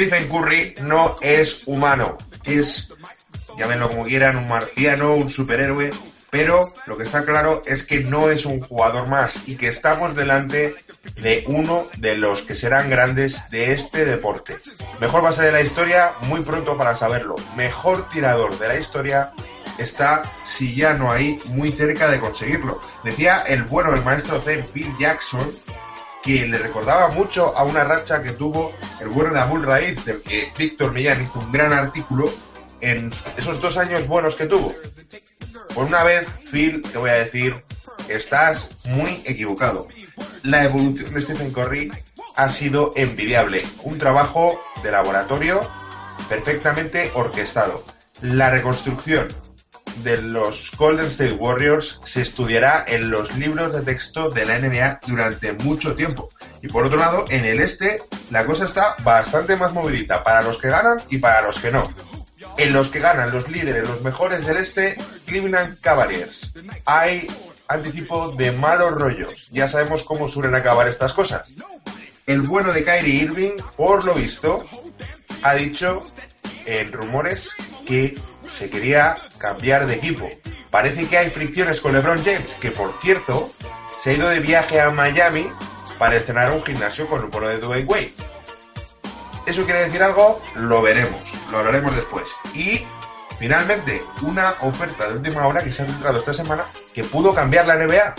[0.00, 2.90] Stephen Curry no es humano, es,
[3.58, 5.92] llámenlo como quieran, un marciano, un superhéroe,
[6.30, 10.16] pero lo que está claro es que no es un jugador más y que estamos
[10.16, 10.74] delante
[11.16, 14.56] de uno de los que serán grandes de este deporte.
[15.02, 17.36] Mejor base de la historia, muy pronto para saberlo.
[17.54, 19.32] Mejor tirador de la historia
[19.76, 22.80] está, si ya no hay, muy cerca de conseguirlo.
[23.04, 25.52] Decía el bueno, el maestro Zen Phil Jackson,
[26.22, 30.22] que le recordaba mucho a una racha que tuvo el bueno de Abul Raid, del
[30.22, 32.32] que Víctor Millán hizo un gran artículo
[32.80, 34.74] en esos dos años buenos que tuvo.
[35.74, 37.62] Por una vez, Phil, te voy a decir,
[38.08, 39.88] estás muy equivocado.
[40.42, 41.90] La evolución de Stephen Curry
[42.36, 43.66] ha sido envidiable.
[43.82, 45.68] Un trabajo de laboratorio
[46.28, 47.84] perfectamente orquestado.
[48.22, 49.28] La reconstrucción
[50.02, 55.00] de los Golden State Warriors se estudiará en los libros de texto de la NBA
[55.06, 56.30] durante mucho tiempo.
[56.62, 60.58] Y por otro lado, en el este, la cosa está bastante más movidita para los
[60.58, 61.88] que ganan y para los que no.
[62.56, 66.52] En los que ganan los líderes, los mejores del este, Cleveland Cavaliers.
[66.84, 67.28] Hay
[67.68, 69.48] anticipo de malos rollos.
[69.52, 71.52] Ya sabemos cómo suelen acabar estas cosas.
[72.26, 74.64] El bueno de Kyrie Irving, por lo visto,
[75.42, 76.06] ha dicho
[76.66, 77.50] en rumores
[77.86, 78.16] que
[78.50, 80.28] se quería cambiar de equipo.
[80.70, 83.50] Parece que hay fricciones con LeBron James, que por cierto
[84.00, 85.50] se ha ido de viaje a Miami
[85.98, 88.14] para estrenar un gimnasio con el pueblo de Dwayne Wade.
[89.46, 90.40] ¿Eso quiere decir algo?
[90.54, 92.24] Lo veremos, lo hablaremos después.
[92.54, 92.86] Y
[93.38, 97.66] finalmente, una oferta de última hora que se ha filtrado esta semana que pudo cambiar
[97.66, 98.14] la NBA.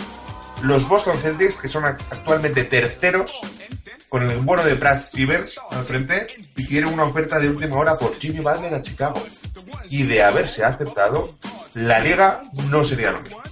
[0.62, 3.40] Los Boston Celtics, que son actualmente terceros,
[4.12, 6.26] con el bueno de Brad Stevens al frente,
[6.58, 9.22] hicieron una oferta de última hora por Jimmy Butler a Chicago.
[9.88, 11.34] Y de haberse aceptado,
[11.72, 13.42] la liga no sería lo mismo.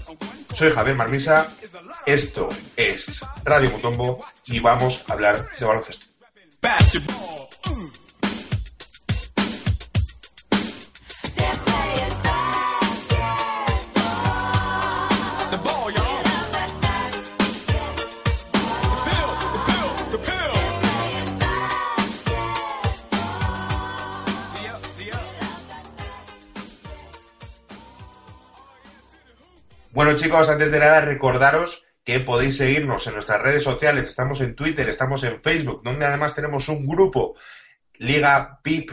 [0.53, 1.48] Soy Javier Marmisa,
[2.04, 6.04] esto es Radio Mutombo y vamos a hablar de baloncesto.
[30.21, 34.87] Chicos, antes de nada recordaros que podéis seguirnos en nuestras redes sociales, estamos en Twitter,
[34.91, 37.37] estamos en Facebook, donde además tenemos un grupo
[37.95, 38.91] Liga PIP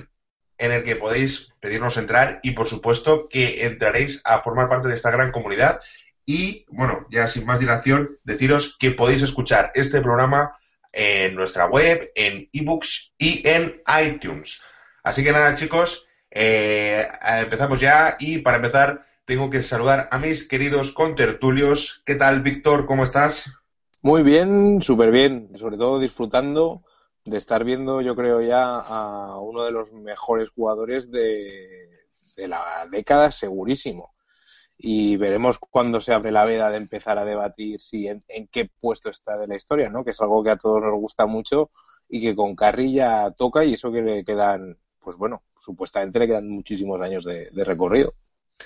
[0.57, 4.95] en el que podéis pedirnos entrar y por supuesto que entraréis a formar parte de
[4.95, 5.81] esta gran comunidad
[6.25, 10.57] y bueno, ya sin más dilación, deciros que podéis escuchar este programa
[10.93, 14.61] en nuestra web, en ebooks y en iTunes.
[15.03, 20.47] Así que nada chicos, eh, empezamos ya y para empezar tengo que saludar a mis
[20.47, 22.01] queridos contertulios.
[22.05, 22.85] ¿Qué tal, Víctor?
[22.85, 23.51] ¿Cómo estás?
[24.01, 26.83] Muy bien, súper bien, sobre todo disfrutando
[27.25, 31.89] de estar viendo, yo creo ya, a uno de los mejores jugadores de,
[32.37, 34.13] la década, segurísimo.
[34.77, 39.09] Y veremos cuándo se abre la veda de empezar a debatir si en, qué puesto
[39.09, 40.05] está de la historia, ¿no?
[40.05, 41.69] Que es algo que a todos nos gusta mucho
[42.07, 46.27] y que con Carry ya toca y eso que le quedan, pues bueno, supuestamente le
[46.27, 48.13] quedan muchísimos años de recorrido.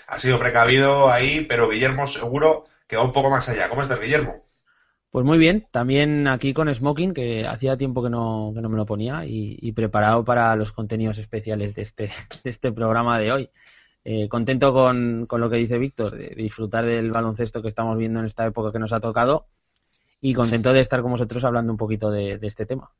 [0.08, 3.70] Ha sido precavido ahí, pero Guillermo seguro que va un poco más allá.
[3.70, 4.44] ¿Cómo estás, Guillermo?
[5.12, 8.78] Pues muy bien, también aquí con Smoking, que hacía tiempo que no, que no me
[8.78, 12.12] lo ponía, y, y preparado para los contenidos especiales de este,
[12.44, 13.50] de este programa de hoy.
[14.04, 18.20] Eh, contento con, con lo que dice Víctor, de disfrutar del baloncesto que estamos viendo
[18.20, 19.48] en esta época que nos ha tocado,
[20.22, 22.92] y contento de estar con vosotros hablando un poquito de, de este tema.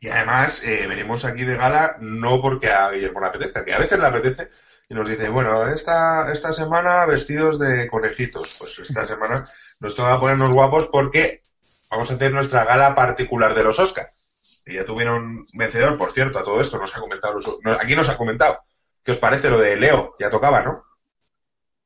[0.00, 3.78] Y además, eh, venimos aquí de gala no porque a Guillermo le apetezca, que a
[3.78, 4.50] veces le apetece
[4.88, 8.56] y nos dice, bueno, esta, esta semana vestidos de conejitos.
[8.58, 9.44] Pues esta semana
[9.80, 11.42] nos toca ponernos guapos porque
[11.90, 14.62] vamos a hacer nuestra gala particular de los Oscars.
[14.66, 17.38] Y ya tuvieron vencedor, por cierto, a todo esto, nos ha comentado,
[17.80, 18.58] aquí nos ha comentado.
[19.02, 20.14] ¿Qué os parece lo de Leo?
[20.18, 20.82] Ya tocaba, ¿no?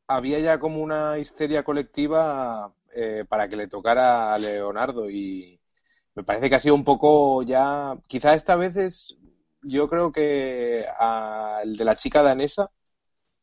[0.07, 5.61] había ya como una histeria colectiva eh, para que le tocara a Leonardo y
[6.15, 9.17] me parece que ha sido un poco ya, quizá esta vez es,
[9.63, 12.71] yo creo que al de la chica danesa,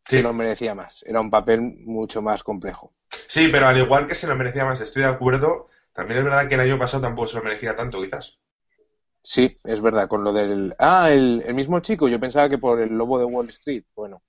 [0.09, 0.17] Sí.
[0.17, 1.03] se lo merecía más.
[1.07, 2.93] Era un papel mucho más complejo.
[3.27, 5.69] Sí, pero al igual que se lo merecía más, estoy de acuerdo.
[5.93, 8.39] También es verdad que el año pasado tampoco se lo merecía tanto, quizás.
[9.21, 10.73] Sí, es verdad, con lo del...
[10.79, 13.83] Ah, el, el mismo chico, yo pensaba que por el lobo de Wall Street.
[13.95, 14.23] Bueno,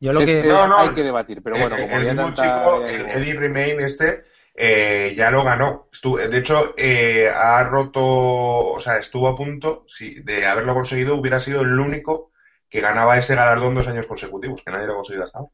[0.00, 0.40] Yo lo es- que...
[0.40, 2.64] es- No, no, hay que debatir, pero bueno, el, como el había mismo tanta...
[2.64, 4.24] chico, el Eddie Remain este,
[4.54, 5.88] eh, ya lo ganó.
[5.92, 11.14] Estuvo- de hecho, eh, ha roto, o sea, estuvo a punto, si de haberlo conseguido,
[11.16, 12.31] hubiera sido el único
[12.72, 15.52] que ganaba ese galardón dos años consecutivos, que nadie lo ha conseguido hasta ahora.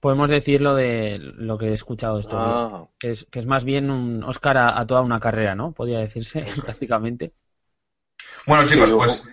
[0.00, 3.64] Podemos decir lo de lo que he escuchado esto, Ah, que, es, que es más
[3.64, 5.72] bien un Oscar a, a toda una carrera, ¿no?
[5.72, 7.32] Podría decirse, prácticamente.
[8.46, 9.24] Bueno, Sí, chicos, luego- pues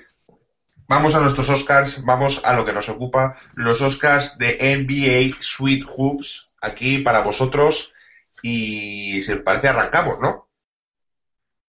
[0.87, 5.85] vamos a nuestros Oscars, vamos a lo que nos ocupa, los Oscars de NBA Sweet
[5.87, 7.93] Hoops, aquí para vosotros,
[8.41, 10.47] y si os parece arrancamos, ¿no?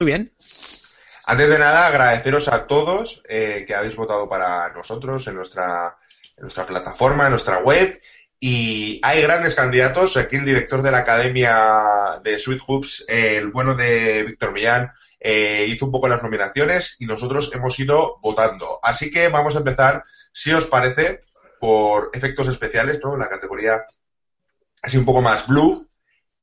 [0.00, 0.32] Muy bien.
[1.28, 5.98] Antes de nada, agradeceros a todos eh, que habéis votado para nosotros en nuestra,
[6.36, 8.00] en nuestra plataforma, en nuestra web.
[8.38, 10.16] Y hay grandes candidatos.
[10.16, 15.66] Aquí el director de la Academia de Sweet Hoops, el bueno de Víctor Millán, eh,
[15.68, 18.78] hizo un poco las nominaciones y nosotros hemos ido votando.
[18.80, 21.24] Así que vamos a empezar, si os parece,
[21.58, 23.16] por efectos especiales, ¿no?
[23.16, 23.84] La categoría
[24.80, 25.88] así un poco más blue.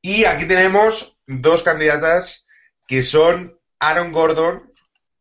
[0.02, 2.46] Y aquí tenemos dos candidatas
[2.86, 4.73] que son Aaron Gordon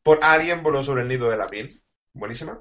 [0.03, 1.83] por Alien voló sobre el nido de la miel.
[2.13, 2.61] Buenísima.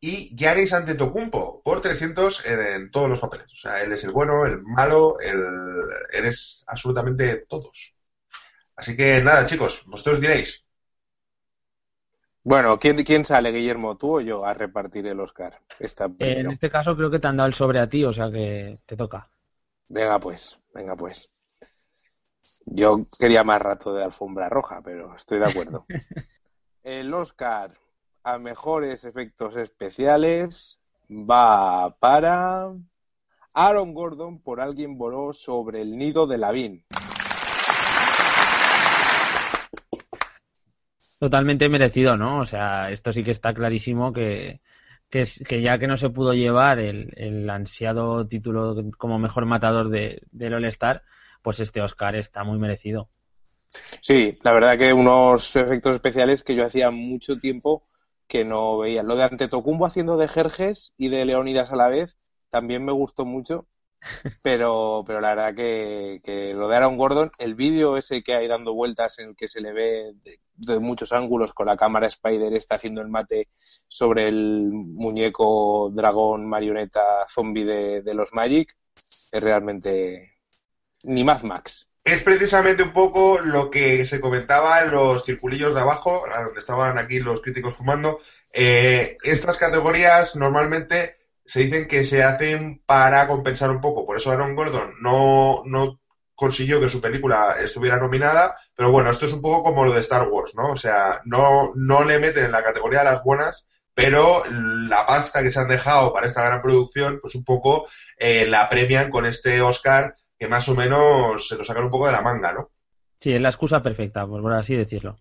[0.00, 3.52] Y Giannis Antetokounmpo por 300 en, en todos los papeles.
[3.52, 5.38] O sea, él es el bueno, el malo, el,
[6.12, 7.94] él es absolutamente todos.
[8.76, 10.64] Así que nada, chicos, vosotros diréis.
[12.42, 13.96] Bueno, ¿quién, ¿quién sale, Guillermo?
[13.96, 15.62] ¿Tú o yo a repartir el Oscar?
[15.78, 16.50] Esta En primero.
[16.52, 18.96] este caso creo que te han dado el sobre a ti, o sea que te
[18.96, 19.28] toca.
[19.90, 21.28] Venga pues, venga pues.
[22.64, 25.86] Yo quería más rato de alfombra roja, pero estoy de acuerdo.
[26.82, 27.74] El Oscar
[28.22, 30.80] a mejores efectos especiales
[31.10, 32.72] va para
[33.54, 36.84] Aaron Gordon por alguien voló sobre el nido de Lavín.
[41.18, 42.40] Totalmente merecido, ¿no?
[42.40, 44.62] O sea, esto sí que está clarísimo que,
[45.10, 45.26] que,
[45.60, 50.54] ya que no se pudo llevar el, el ansiado título como mejor matador de, del
[50.54, 51.02] All-Star,
[51.42, 53.10] pues este Oscar está muy merecido.
[54.02, 57.86] Sí, la verdad que unos efectos especiales que yo hacía mucho tiempo
[58.26, 59.02] que no veía.
[59.02, 62.16] Lo de Antetokounmpo haciendo de Jerjes y de Leonidas a la vez
[62.50, 63.66] también me gustó mucho,
[64.42, 68.48] pero, pero la verdad que, que lo de Aaron Gordon, el vídeo ese que hay
[68.48, 72.06] dando vueltas en el que se le ve de, de muchos ángulos con la cámara
[72.08, 73.48] Spider está haciendo el mate
[73.88, 80.34] sobre el muñeco dragón marioneta zombie de, de los Magic, es realmente
[81.04, 81.89] ni Mad Max.
[82.02, 86.96] Es precisamente un poco lo que se comentaba en los circulillos de abajo, donde estaban
[86.98, 88.20] aquí los críticos fumando.
[88.52, 94.06] Eh, estas categorías normalmente se dicen que se hacen para compensar un poco.
[94.06, 96.00] Por eso Aaron Gordon no, no
[96.34, 100.00] consiguió que su película estuviera nominada, pero bueno, esto es un poco como lo de
[100.00, 100.70] Star Wars, ¿no?
[100.70, 105.42] O sea, no, no le meten en la categoría de las buenas, pero la pasta
[105.42, 109.26] que se han dejado para esta gran producción, pues un poco eh, la premian con
[109.26, 112.70] este Oscar que más o menos se lo sacan un poco de la manga, ¿no?
[113.18, 115.18] Sí, es la excusa perfecta, por así decirlo.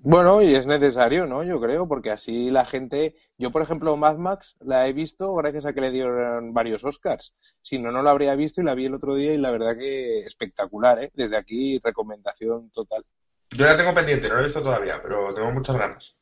[0.00, 1.44] Bueno, y es necesario, ¿no?
[1.44, 3.14] Yo creo, porque así la gente.
[3.38, 7.32] Yo, por ejemplo, Mad Max la he visto gracias a que le dieron varios Oscars.
[7.62, 9.76] Si no, no la habría visto y la vi el otro día y la verdad
[9.78, 11.12] que espectacular, ¿eh?
[11.14, 13.04] Desde aquí, recomendación total.
[13.56, 16.16] Yo la tengo pendiente, no la he visto todavía, pero tengo muchas ganas.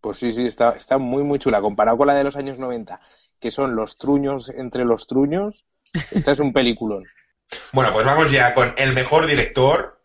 [0.00, 1.60] Pues sí, sí, está, está muy, muy chula.
[1.60, 2.98] Comparado con la de los años 90,
[3.42, 7.04] que son los truños entre los truños, esta es un peliculón.
[7.72, 10.00] Bueno, pues vamos ya con el mejor director.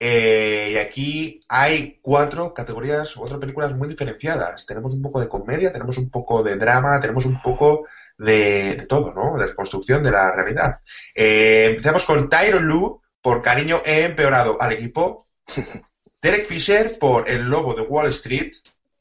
[0.00, 4.66] Eh, y aquí hay cuatro categorías, cuatro películas muy diferenciadas.
[4.66, 7.86] Tenemos un poco de comedia, tenemos un poco de drama, tenemos un poco
[8.18, 9.38] de, de todo, ¿no?
[9.38, 10.80] De reconstrucción de la realidad.
[11.14, 15.28] Eh, empezamos con Tyron Lu por Cariño he empeorado al equipo.
[16.22, 18.52] Derek Fisher por El Lobo de Wall Street.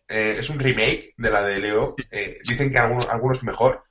[0.07, 1.95] Eh, es un remake de la de Leo.
[2.47, 3.83] Dicen que algunos, algunos mejor.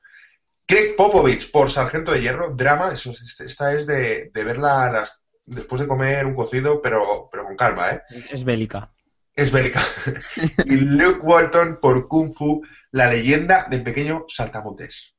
[0.66, 5.22] Craig Popovich por Sargento de Hierro, drama, eso, es- esta es de, de verla las-
[5.44, 8.02] después de comer un cocido, pero, pero con calma, ¿eh?
[8.30, 8.92] Es bélica.
[9.34, 9.80] Es bélica.
[10.64, 15.14] y Luke Walton por Kung Fu, la leyenda del pequeño saltamontes.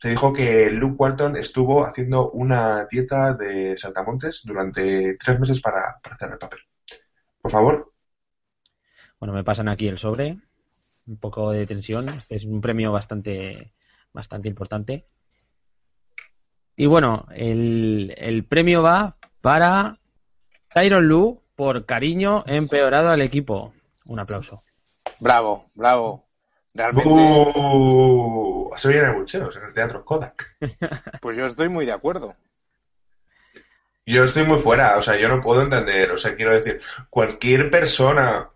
[0.00, 5.98] Se dijo que Luke Walton estuvo haciendo una dieta de saltamontes durante tres meses para,
[6.02, 6.60] para hacer el papel.
[7.42, 7.92] Por favor.
[9.18, 10.38] Bueno, me pasan aquí el sobre,
[11.06, 12.08] un poco de tensión.
[12.10, 13.72] Este es un premio bastante,
[14.18, 15.06] bastante importante.
[16.74, 20.00] Y bueno, el, el premio va para
[20.74, 23.72] Tyron Lu por cariño empeorado al equipo.
[24.08, 24.58] Un aplauso.
[25.20, 26.26] Bravo, bravo.
[26.74, 28.72] Realmente, ¡Uh!
[28.76, 30.56] Se oyen abucheos en el teatro Kodak.
[31.22, 32.32] pues yo estoy muy de acuerdo.
[34.04, 37.70] Yo estoy muy fuera, o sea, yo no puedo entender, o sea, quiero decir, cualquier
[37.70, 38.50] persona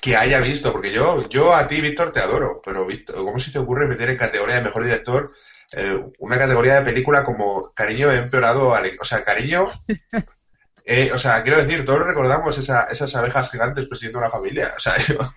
[0.00, 3.50] que haya visto, porque yo, yo a ti, Víctor, te adoro, pero Víctor, ¿cómo se
[3.52, 5.26] te ocurre meter en categoría de mejor director
[5.76, 9.68] eh, una categoría de película como Cariño he empeorado, o sea, Cariño,
[10.84, 14.80] eh, o sea, quiero decir, todos recordamos esa- esas abejas gigantes presidiendo una familia, o
[14.80, 15.18] sea, yo-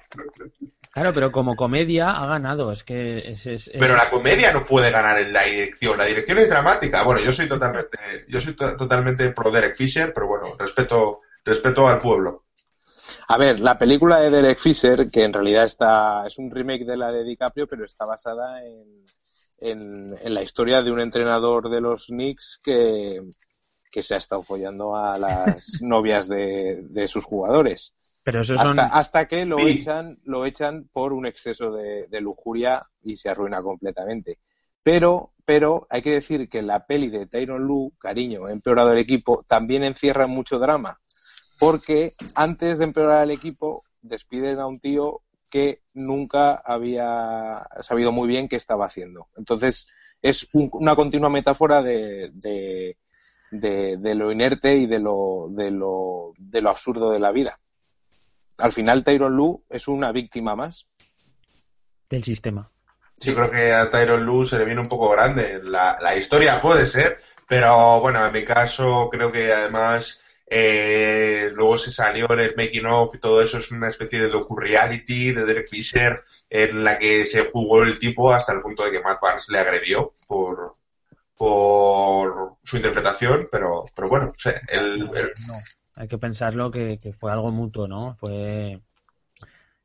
[0.91, 2.71] Claro, pero como comedia ha ganado.
[2.71, 6.05] Es que es, es- es- pero la comedia no puede ganar en la dirección, la
[6.05, 10.27] dirección es dramática, bueno, yo soy totalmente, yo soy to- totalmente pro Derek Fisher, pero
[10.27, 12.43] bueno, respeto, respeto al pueblo.
[13.29, 16.97] A ver, la película de Derek Fisher, que en realidad está, es un remake de
[16.97, 19.05] la de DiCaprio, pero está basada en,
[19.59, 23.21] en, en la historia de un entrenador de los Knicks que,
[23.91, 27.93] que se ha estado follando a las novias de, de sus jugadores.
[28.23, 28.79] pero eso son.
[28.79, 29.67] Hasta, hasta que lo Sí.
[29.67, 34.39] echan, lo echan por un exceso de, de lujuria y se arruina completamente.
[34.83, 38.99] Pero, pero hay que decir que la peli de Tyron Lu, Cariño, ha empeorado el
[38.99, 40.97] equipo, también encierra mucho drama.
[41.59, 48.27] Porque antes de empeorar el equipo, despiden a un tío que nunca había sabido muy
[48.27, 49.27] bien qué estaba haciendo.
[49.35, 52.97] Entonces, es un- una continua metáfora de, de,
[53.51, 57.55] de- de lo inerte y de lo, de, lo, de lo absurdo de la vida.
[58.59, 61.25] Al final, Tyron Lu es una víctima más.
[62.09, 62.69] del sistema.
[63.21, 65.61] Yo creo que a Tyron Lu se le viene un poco grande.
[65.63, 71.77] La, la historia puede ser, pero bueno, en mi caso creo que además eh, luego
[71.77, 75.45] se salió en el making of y todo eso es una especie de docu-reality de
[75.45, 76.13] Derek Fisher
[76.49, 79.59] en la que se jugó el tipo hasta el punto de que Matt Barnes le
[79.59, 80.75] agredió por
[81.37, 85.53] por su interpretación, pero, pero bueno, o sea, el- el- No,
[85.95, 88.17] hay que pensarlo que, que fue algo mutuo, ¿no?
[88.19, 88.81] Fue.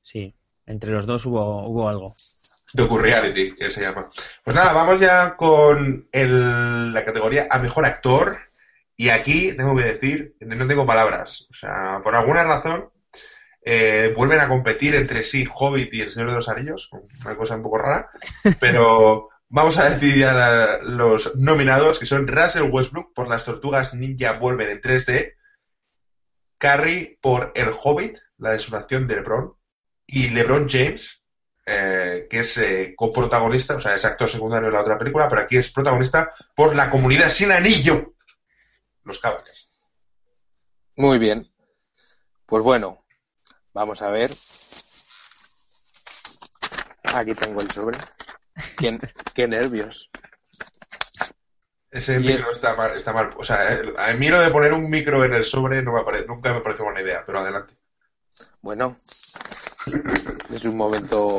[0.02, 0.34] Sí,
[0.66, 2.14] entre los dos hubo, hubo algo.
[2.72, 4.10] docu-reality que se llama.
[4.42, 8.36] Pues nada, vamos ya con el- la categoría a mejor actor.
[8.96, 11.46] Y aquí tengo que decir, no tengo palabras.
[11.50, 12.90] O sea, por alguna razón,
[13.64, 16.90] eh, vuelven a competir entre sí Hobbit y El Señor de los Anillos.
[17.24, 18.10] Una cosa un poco rara.
[18.60, 24.32] Pero vamos a decir ya los nominados, que son Russell Westbrook por Las Tortugas Ninja
[24.32, 25.34] Vuelven en 3D.
[26.58, 29.54] Carrie por El Hobbit, la desolación de LeBron.
[30.06, 31.22] Y LeBron James,
[31.66, 35.40] eh, que es eh, coprotagonista, o sea, es actor secundario en la otra película, pero
[35.40, 38.13] aquí es protagonista por La Comunidad Sin Anillo.
[39.04, 39.70] Los Caballeros.
[40.96, 41.50] Muy bien.
[42.46, 43.04] Pues bueno,
[43.72, 44.30] vamos a ver.
[47.14, 47.98] Aquí tengo el sobre.
[48.78, 48.98] Qué,
[49.34, 50.10] qué nervios.
[51.90, 53.30] Ese Y micro está mal, está mal.
[53.36, 56.02] O sea, eh, a mí lo de poner un micro en el sobre no me
[56.02, 57.76] pare- nunca me parece buena idea, pero adelante.
[58.60, 58.98] Bueno,
[60.52, 61.38] es un momento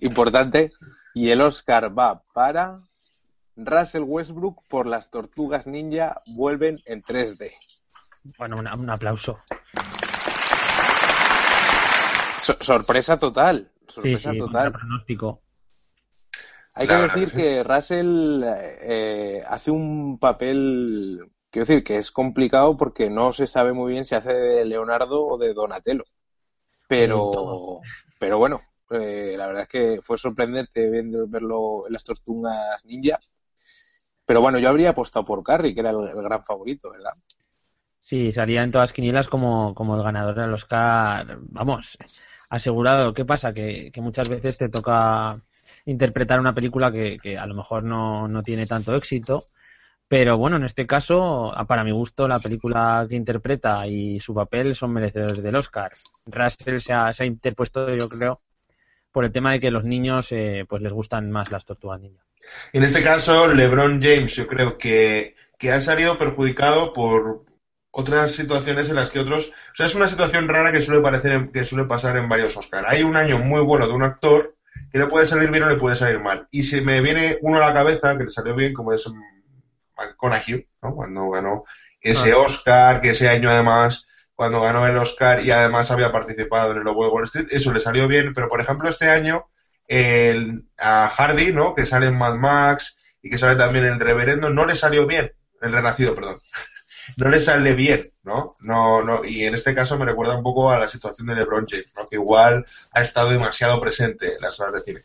[0.00, 0.72] importante.
[1.14, 2.78] Y el Oscar va para
[3.56, 7.52] Russell Westbrook por las tortugas ninja vuelven en 3D.
[8.38, 9.38] Bueno, una- un aplauso.
[12.40, 13.70] So- sorpresa total.
[13.88, 14.72] Sorpresa sí, total.
[14.72, 15.40] pronóstico.
[16.76, 23.08] Hay que decir que Russell eh, hace un papel, quiero decir, que es complicado porque
[23.10, 26.04] no se sabe muy bien si hace de Leonardo o de Donatello.
[26.88, 27.80] Pero,
[28.18, 33.20] pero bueno, eh, la verdad es que fue sorprendente viendo- verlo en las tortugas ninja.
[34.26, 37.12] Pero bueno, yo habría apostado por Carrie, que era el, gran favorito, ¿verdad?
[38.00, 41.38] Sí, salía en todas quinielas como, como el ganador del Oscar.
[41.50, 41.96] Vamos,
[42.50, 43.14] asegurado.
[43.14, 43.52] ¿Qué pasa?
[43.52, 45.34] Que, que muchas veces te toca
[45.86, 49.42] interpretar una película que, que a lo mejor no, no tiene tanto éxito.
[50.06, 54.74] Pero bueno, en este caso, para mi gusto, la película que interpreta y su papel
[54.74, 55.92] son merecedores del Oscar.
[56.26, 58.40] Russell se ha, se ha interpuesto, yo creo,
[59.14, 62.24] por el tema de que los niños eh, pues les gustan más las tortugas ninja.
[62.72, 67.44] En este caso, LeBron James, yo creo que, que ha salido perjudicado por
[67.92, 69.50] otras situaciones en las que otros.
[69.72, 72.56] O sea, es una situación rara que suele, parecer en- que suele pasar en varios
[72.56, 72.84] Oscar.
[72.88, 74.56] Hay un año muy bueno de un actor
[74.90, 76.48] que le puede salir bien o le puede salir mal.
[76.50, 79.08] Y se me viene uno a la cabeza que le salió bien, como es
[79.96, 80.94] McConaughey, ¿no?
[80.94, 81.64] Cuando ganó
[82.00, 82.38] ese Ah.
[82.38, 86.84] Oscar, que ese año además, cuando ganó el Oscar y además había participado en el
[86.84, 88.34] Lobo de Wall Street, eso le salió bien.
[88.34, 89.46] Pero por ejemplo, este año
[89.88, 91.74] el, a Hardy, ¿no?
[91.74, 95.32] Que sale en Mad Max y que sale también en Reverendo, no le salió bien,
[95.60, 96.36] el Renacido, perdón.
[97.18, 98.54] No le sale bien, ¿no?
[98.60, 101.66] No, no, y en este caso me recuerda un poco a la situación de LeBron
[101.68, 102.06] James, ¿no?
[102.06, 105.00] Que igual ha estado demasiado presente en las salas de cine.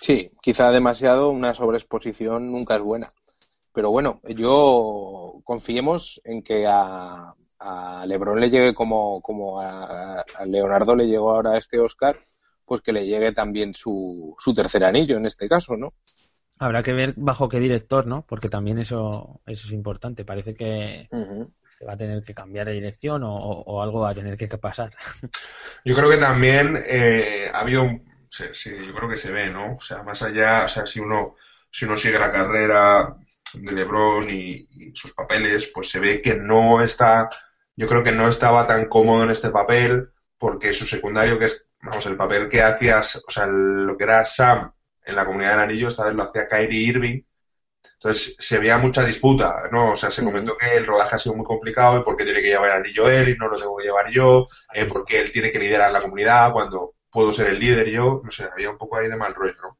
[0.00, 3.08] Sí, quizá demasiado, una sobreexposición nunca es buena.
[3.72, 10.46] Pero bueno, yo confiemos en que a, a LeBron le llegue como, como a, a
[10.46, 12.18] Leonardo le llegó ahora este Oscar,
[12.64, 15.88] pues que le llegue también su, su tercer anillo en este caso, ¿no?
[16.58, 18.24] Habrá que ver bajo qué director, ¿no?
[18.26, 20.24] Porque también eso, eso es importante.
[20.24, 21.08] Parece que
[21.78, 24.36] se va a tener que cambiar de dirección o, o- o algo va a tener
[24.38, 24.92] que pasar.
[25.84, 29.50] Yo creo que también eh, ha habido un, sí, sí, yo creo que se ve,
[29.50, 29.76] ¿no?
[29.76, 31.36] O sea, más allá, o sea, si uno,
[31.70, 33.16] si uno sigue la carrera
[33.54, 37.28] de LeBron y, y sus papeles, pues se ve que no está,
[37.76, 41.66] yo creo que no estaba tan cómodo en este papel, porque su secundario, que es,
[41.82, 44.72] vamos, el papel que hacías, o sea, lo que era Sam
[45.04, 47.22] en la comunidad del anillo, esta vez lo hacía Kyrie Irving.
[47.94, 49.92] Entonces se veía mucha disputa, ¿no?
[49.92, 52.42] O sea, se comentó que el rodaje ha sido muy complicado y por qué tiene
[52.42, 55.32] que llevar el anillo él y no lo tengo que llevar yo, eh, porque él
[55.32, 58.78] tiene que liderar la comunidad cuando puedo ser el líder yo, no sé, había un
[58.78, 59.78] poco ahí de mal rollo, ¿no?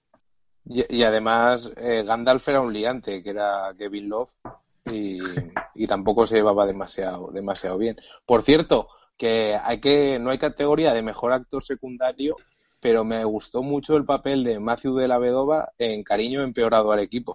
[0.64, 4.30] Y, y además, eh, Gandalf era un liante, que era Kevin Love,
[4.90, 5.20] y,
[5.80, 7.96] y tampoco se llevaba demasiado, demasiado bien.
[8.26, 12.36] Por cierto, que hay que, no hay categoría de mejor actor secundario,
[12.80, 17.00] pero me gustó mucho el papel de Matthew de la Vedova en Cariño empeorado al
[17.00, 17.34] equipo.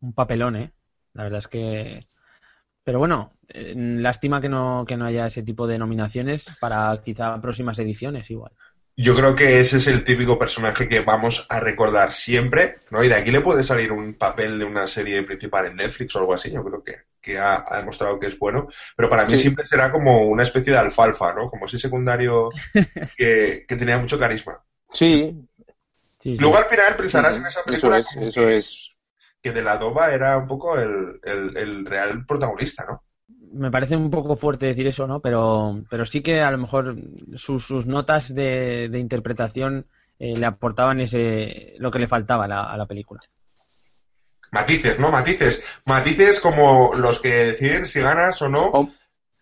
[0.00, 0.72] Un papelón, ¿eh?
[1.12, 2.02] La verdad es que...
[2.82, 7.38] Pero bueno, eh, lástima que no, que no haya ese tipo de nominaciones para quizá
[7.42, 8.52] próximas ediciones igual.
[9.00, 13.04] Yo creo que ese es el típico personaje que vamos a recordar siempre, ¿no?
[13.04, 16.18] Y de aquí le puede salir un papel de una serie principal en Netflix o
[16.18, 19.36] algo así, yo creo que, que ha, ha demostrado que es bueno, pero para mí
[19.36, 19.38] Sí.
[19.38, 21.48] siempre será como una especie de alfalfa, ¿no?
[21.50, 22.50] Como ese secundario
[23.16, 24.62] que, que tenía mucho carisma.
[24.90, 25.34] Sí,
[26.20, 26.38] Sí, sí.
[26.38, 28.90] Luego al final pensarás en esa eso película es, como eso que, es.
[29.42, 33.04] que de la Dova era un poco el, el, el real protagonista, ¿no?
[33.52, 35.20] Me parece un poco fuerte decir eso, ¿no?
[35.20, 36.96] Pero, pero sí que a lo mejor
[37.36, 39.86] sus, sus notas de, de interpretación
[40.18, 43.20] eh, le aportaban ese lo que le faltaba la, a la película.
[44.50, 45.10] Matices, ¿no?
[45.10, 45.62] Matices.
[45.86, 48.88] Matices como los que deciden si ganas o no Oh,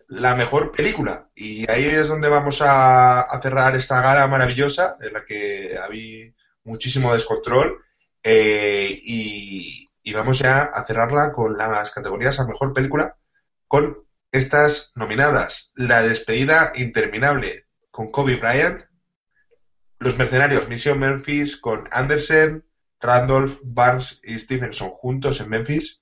[0.07, 1.29] la mejor película.
[1.35, 6.31] Y ahí es donde vamos a, a cerrar esta gala maravillosa, en la que había
[6.63, 7.83] muchísimo descontrol.
[8.23, 13.17] eh, y, y vamos ya a cerrarla con las categorías a mejor película,
[13.67, 13.97] con
[14.31, 15.71] estas nominadas.
[15.75, 18.83] La despedida interminable con Kobe Bryant,
[19.99, 22.63] Los Mercenarios, Mission Memphis con Anderson,
[22.99, 26.01] Randolph, Barnes y Stevenson juntos en Memphis.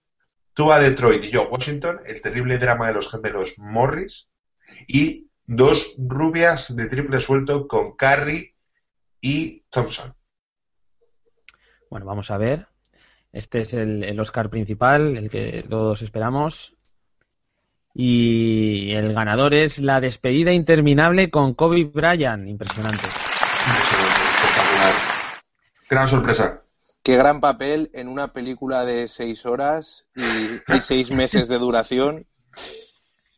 [0.54, 4.28] Tú a Detroit y yo a Washington, el terrible drama de los gemelos Morris.
[4.88, 8.56] Y dos rubias de triple suelto con Carrie
[9.22, 10.16] y Thompson.
[11.90, 12.68] Bueno, vamos a ver.
[13.32, 16.76] Este es el, el Oscar principal, el que todos esperamos.
[17.94, 22.48] Y el ganador es La despedida interminable con Kobe Bryant.
[22.48, 23.06] Impresionante.
[23.06, 24.94] Espectacular.
[25.90, 26.65] Gran sorpresa.
[27.06, 32.28] Qué gran papel en una película de seis horas y, y seis meses de duración,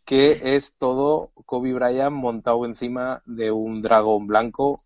[0.06, 4.77] que es todo Kobe Bryant montado encima de un dragón blanco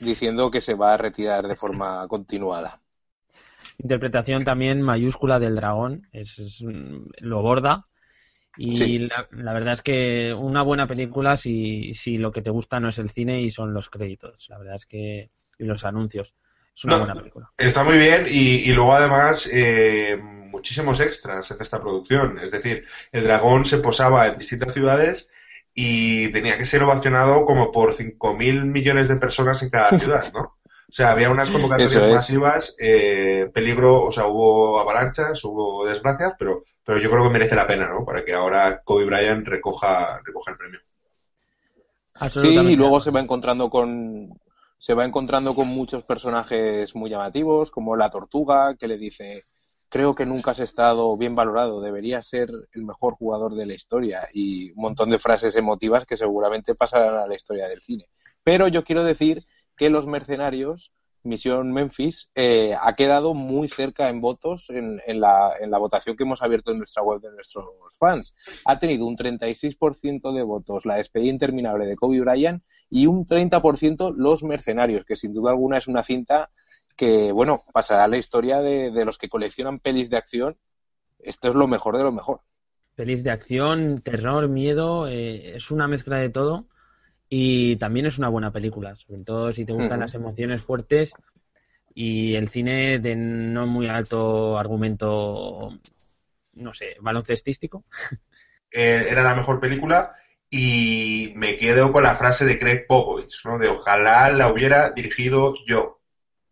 [0.00, 2.82] diciendo que se va a retirar de forma continuada.
[3.78, 6.08] Interpretación también mayúscula del dragón.
[6.12, 7.86] Es, es, mm, lo borda.
[8.56, 8.98] Y Sí.
[9.00, 12.88] la, la verdad es que una buena película si, si lo que te gusta no
[12.90, 14.48] es el cine y son los créditos.
[14.50, 15.30] La verdad es que.
[15.58, 16.34] Y los anuncios.
[16.76, 16.98] Es una No.
[16.98, 17.50] buena película.
[17.56, 22.38] Está muy bien y, y luego además eh, muchísimos extras en esta producción.
[22.38, 22.82] Es decir,
[23.12, 25.28] el dragón se posaba en distintas ciudades
[25.74, 30.40] y tenía que ser ovacionado como por 5.000 millones de personas en cada ciudad, ¿no?
[30.40, 32.10] O sea, había unas convocatorias es.
[32.10, 37.54] masivas, eh, peligro, o sea, hubo avalanchas, hubo desgracias, pero, pero yo creo que merece
[37.54, 38.04] la pena, ¿no?
[38.04, 40.80] Para que ahora Kobe Bryant recoja, recoja el premio.
[42.30, 44.28] Sí, y luego se va encontrando con
[44.82, 49.44] se va encontrando con muchos personajes muy llamativos, como la tortuga, que le dice
[49.88, 54.22] creo que nunca has estado bien valorado, deberías ser el mejor jugador de la historia
[54.34, 58.08] y un montón de frases emotivas que seguramente pasarán a la historia del cine.
[58.42, 60.90] Pero yo quiero decir que Los Mercenarios,
[61.22, 66.16] Misión Memphis, eh, ha quedado muy cerca en votos en, en la, en la votación
[66.16, 67.66] que hemos abierto en nuestra web de nuestros
[68.00, 68.34] fans.
[68.64, 72.64] Ha tenido un 36% de votos la despedida interminable de Kobe Bryant
[72.94, 76.50] y un 30% Los Mercenarios, que sin duda alguna es una cinta
[76.94, 80.58] que, bueno, pasará a la historia de, de los que coleccionan pelis de acción.
[81.18, 82.42] Esto es lo mejor de lo mejor.
[82.94, 86.66] Pelis de acción, terror, miedo, eh, es una mezcla de todo
[87.30, 91.14] y también es una buena película, sobre todo si te gustan las emociones fuertes
[91.94, 95.78] y el cine de no muy alto argumento,
[96.52, 97.86] no sé, baloncestístico.
[98.70, 100.14] eh, era la mejor película
[100.54, 103.58] y me quedo con la frase de Craig Popovich, ¿no?
[103.58, 106.02] De ojalá la hubiera dirigido yo,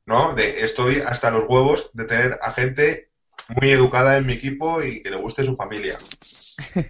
[0.06, 0.32] ¿no?
[0.32, 3.10] De estoy hasta los huevos de tener a gente
[3.48, 5.96] muy educada en mi equipo y que le guste su familia.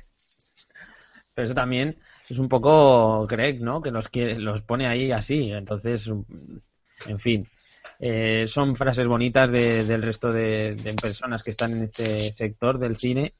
[1.34, 3.82] Pero eso también es un poco Greg, ¿no?
[3.82, 5.50] Que los quiere, los pone ahí así.
[5.50, 6.08] Entonces,
[7.06, 7.44] En fin,
[7.98, 12.98] eh, son frases bonitas de- del resto de personas que están en este sector del
[12.98, 13.32] cine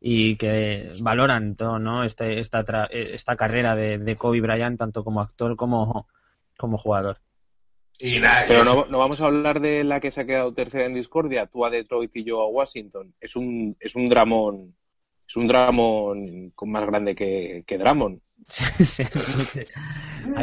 [0.00, 2.04] y que valoran todo, ¿no?
[2.04, 6.06] Este, esta, tra- esta carrera de, de Kobe Bryant tanto como actor como,
[6.56, 7.18] como jugador.
[7.98, 10.84] Y nada, Pero no, no vamos a hablar de la que se ha quedado tercera
[10.84, 13.14] en discordia, tú a Detroit y yo a Washington.
[13.20, 14.74] Es un, es un dramón,
[15.26, 18.20] es un dramón con más grande que, que Dramon.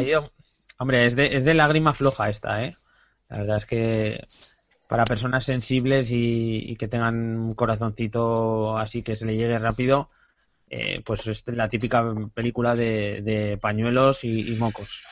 [0.02, 0.32] Ido-
[0.78, 2.74] hombre, es de, es de lágrima floja esta, ¿eh?
[3.28, 4.20] La verdad es que
[4.88, 10.10] para personas sensibles y, que tengan un corazoncito así que se le llegue rápido,
[10.68, 12.02] eh, pues es la típica
[12.34, 15.02] película de, pañuelos y, mocos.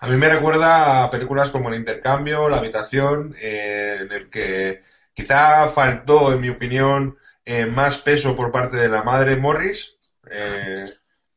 [0.00, 4.82] A mí me recuerda a películas como El Intercambio, La Habitación, eh, en el que
[5.12, 9.96] quizá faltó, en mi opinión, eh, más peso por parte de la madre Morris.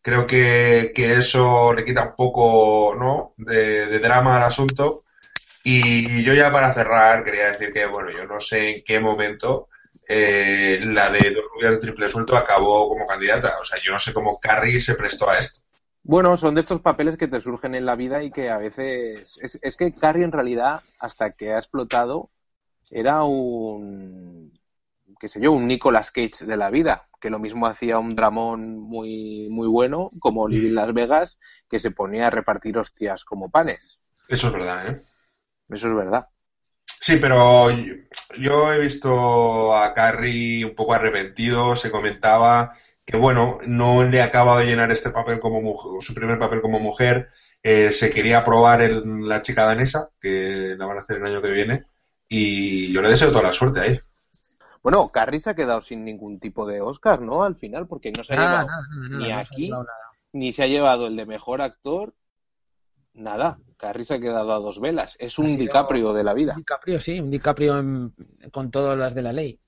[0.02, 3.34] Creo que, que eso le quita un poco ¿no?
[3.38, 5.02] de drama al asunto.
[5.64, 9.68] Y yo ya para cerrar quería decir que, bueno, yo no sé en qué momento
[10.08, 13.54] eh, la de Dos rubias de triple suelto acabó como candidata.
[13.62, 15.62] O sea, yo no sé cómo Carrie se prestó a esto.
[16.02, 19.38] Bueno, son de estos papeles que te surgen en la vida y que a veces...
[19.42, 22.32] Es, es que Carrie en realidad, hasta que ha explotado,
[22.90, 24.58] era un...
[25.20, 28.80] qué sé yo, un Nicolas Cage de la vida, que lo mismo hacía un dramón
[28.80, 34.00] muy, muy bueno, como Living Las Vegas, que se ponía a repartir hostias como panes.
[34.30, 35.02] Eso es verdad, ¿eh?
[35.70, 36.28] Eso es verdad.
[37.02, 37.94] Sí, pero yo,
[38.38, 44.60] yo he visto a Carrie un poco arrepentido, se comentaba que bueno, no le acaba
[44.60, 47.30] de llenar este papel como mujer, su primer papel como mujer,
[47.64, 51.42] eh, se quería probar en la chica danesa, que la van a hacer el año
[51.42, 51.86] que viene,
[52.28, 53.98] y yo le deseo toda la suerte ahí.
[54.84, 57.44] Bueno, Carrie se ha quedado sin ningún tipo de Oscar, ¿no?
[57.44, 59.82] Al final, porque no se ha Nada, llevado nada, nada, ni no se ha aquí
[60.34, 62.14] ni se ha llevado el de mejor actor.
[63.14, 65.16] Nada, Carrie se ha quedado a dos velas.
[65.20, 66.54] Es un DiCaprio de la vida.
[66.54, 68.14] Un DiCaprio, sí, un DiCaprio en-
[68.52, 69.60] con todas las de la ley.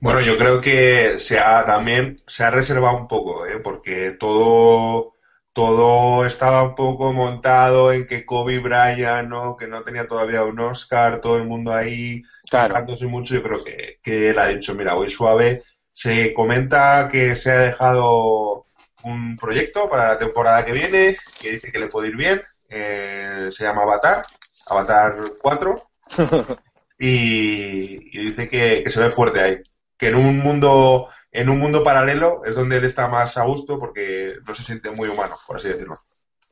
[0.00, 3.58] Bueno, yo creo que se ha también se ha reservado un poco, ¿eh?
[3.62, 5.12] porque todo
[5.52, 9.56] todo estaba un poco montado en que Kobe Bryant, ¿no?
[9.56, 12.84] que no tenía todavía un Oscar, todo el mundo ahí Claro.
[13.08, 13.34] mucho.
[13.34, 15.62] Yo creo que, que él ha dicho, mira, voy suave.
[15.92, 18.63] Se comenta que se ha dejado
[19.04, 22.42] un proyecto para la temporada que viene, que dice que le puede ir bien.
[22.68, 24.22] Eh, se llama Avatar,
[24.68, 25.82] Avatar 4
[26.98, 29.62] y, y dice que, que se ve fuerte ahí.
[29.96, 33.78] Que en un mundo, en un mundo paralelo es donde él está más a gusto
[33.78, 35.96] porque no se siente muy humano, por así decirlo.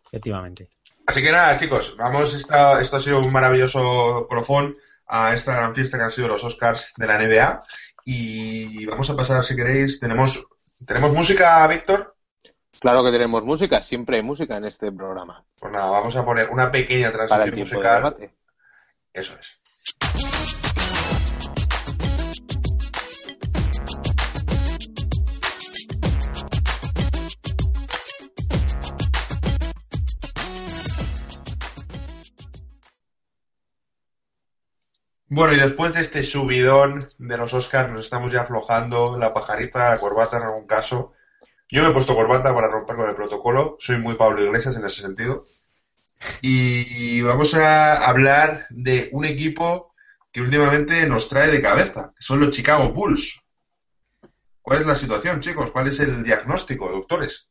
[0.06, 0.68] Efectivamente.
[1.06, 4.74] Así que nada, chicos, vamos, esta- esto ha sido un maravilloso colofón
[5.08, 7.62] a esta gran fiesta que han sido los Oscars de la NBA.
[8.04, 10.44] Y vamos a pasar, si queréis, tenemos,
[10.86, 12.11] tenemos música, Víctor.
[12.82, 15.44] Claro que tenemos música, siempre hay música en este programa.
[15.60, 17.96] Pues nada, vamos a poner una pequeña Para el transición tiempo de musical.
[18.02, 18.34] debate.
[19.12, 20.62] Eso es.
[35.28, 39.90] Bueno, y después de este subidón de los Oscars, nos estamos ya aflojando la pajarita,
[39.90, 41.12] la corbata en algún caso.
[41.72, 43.78] Yo me he puesto corbata para romper con el protocolo.
[43.80, 45.46] Soy muy Pablo Iglesias en ese sentido.
[46.42, 49.94] Y vamos a hablar de un equipo
[50.30, 53.40] que últimamente nos trae de cabeza, que son los Chicago Bulls.
[54.60, 55.70] ¿Cuál es la situación, chicos?
[55.70, 57.48] ¿Cuál es el diagnóstico, doctores?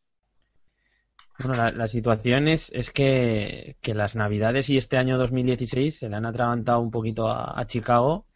[1.40, 6.80] Bueno, la, situación es, que, las Navidades y este año 2016 se le han atragantado
[6.80, 8.28] un poquito a Chicago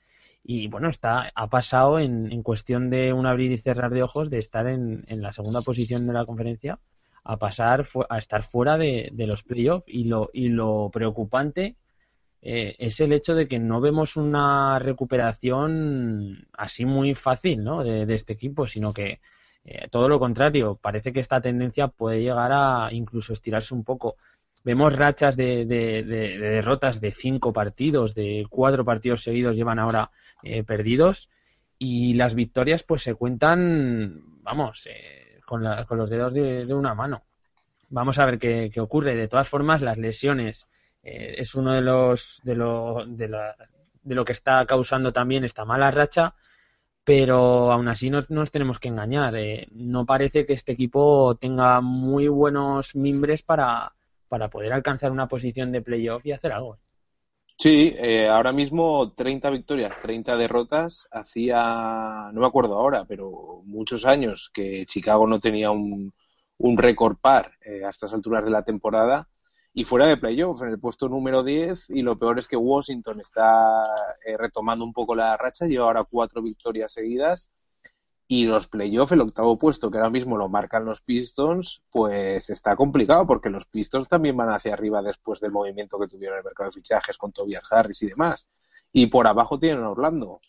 [0.48, 4.30] y bueno, está, ha pasado en, en cuestión de un abrir y cerrar de ojos
[4.30, 6.78] de estar en, en la segunda posición de la conferencia
[7.24, 11.78] a pasar a estar fuera de, de los playoffs y lo, y lo preocupante
[12.44, 17.84] eh, es el hecho de que no vemos una recuperación así muy fácil ¿no?
[17.84, 19.20] de, este equipo, sino que
[19.64, 24.18] eh, todo lo contrario, parece que esta tendencia puede llegar a incluso estirarse un poco.
[24.64, 30.12] Vemos rachas de- de derrotas de cinco partidos, de cuatro partidos seguidos llevan ahora
[30.46, 31.30] eh, perdidos
[31.80, 36.96] y las victorias pues se cuentan, vamos, eh, con, la- con los dedos de, una
[36.96, 37.24] mano.
[37.90, 39.16] Vamos a ver qué, qué ocurre.
[39.16, 40.68] De todas formas, las lesiones
[41.04, 43.56] eh, es uno de los de lo, de, la-
[44.04, 46.36] de lo que está causando también esta mala racha
[47.04, 49.36] pero aún así no nos tenemos que engañar.
[49.36, 53.94] eh, no parece que este equipo tenga muy buenos mimbres para,
[54.28, 56.80] para poder alcanzar una posición de playoff y hacer algo.
[57.58, 61.08] Sí, eh, ahora mismo 30 victorias, 30 derrotas.
[61.12, 66.14] Hacía, no me acuerdo ahora, pero muchos años que Chicago no tenía un,
[66.58, 69.30] un récord par eh, a estas alturas de la temporada.
[69.74, 73.20] y fuera de playoff, en el puesto número 10, y lo peor es que Washington
[73.22, 73.86] está
[74.26, 77.50] eh, retomando un poco la racha, lleva ahora cuatro victorias seguidas,
[78.28, 82.76] y los playoffs, el octavo puesto, que ahora mismo lo marcan los Pistons, pues está
[82.76, 86.46] complicado, porque los Pistons también van hacia arriba después del movimiento que tuvieron en el
[86.46, 88.48] mercado de fichajes con Tobias Harris y demás,
[88.92, 90.40] y por abajo tienen a Orlando.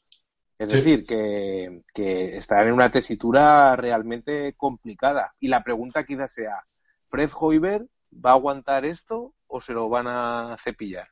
[0.59, 0.77] Es Sí.
[0.77, 5.29] decir, que, que están en una tesitura realmente complicada.
[5.39, 6.65] Y la pregunta quizás sea,
[7.09, 11.09] ¿Fred Hoiber va a aguantar esto o se lo van a cepillar?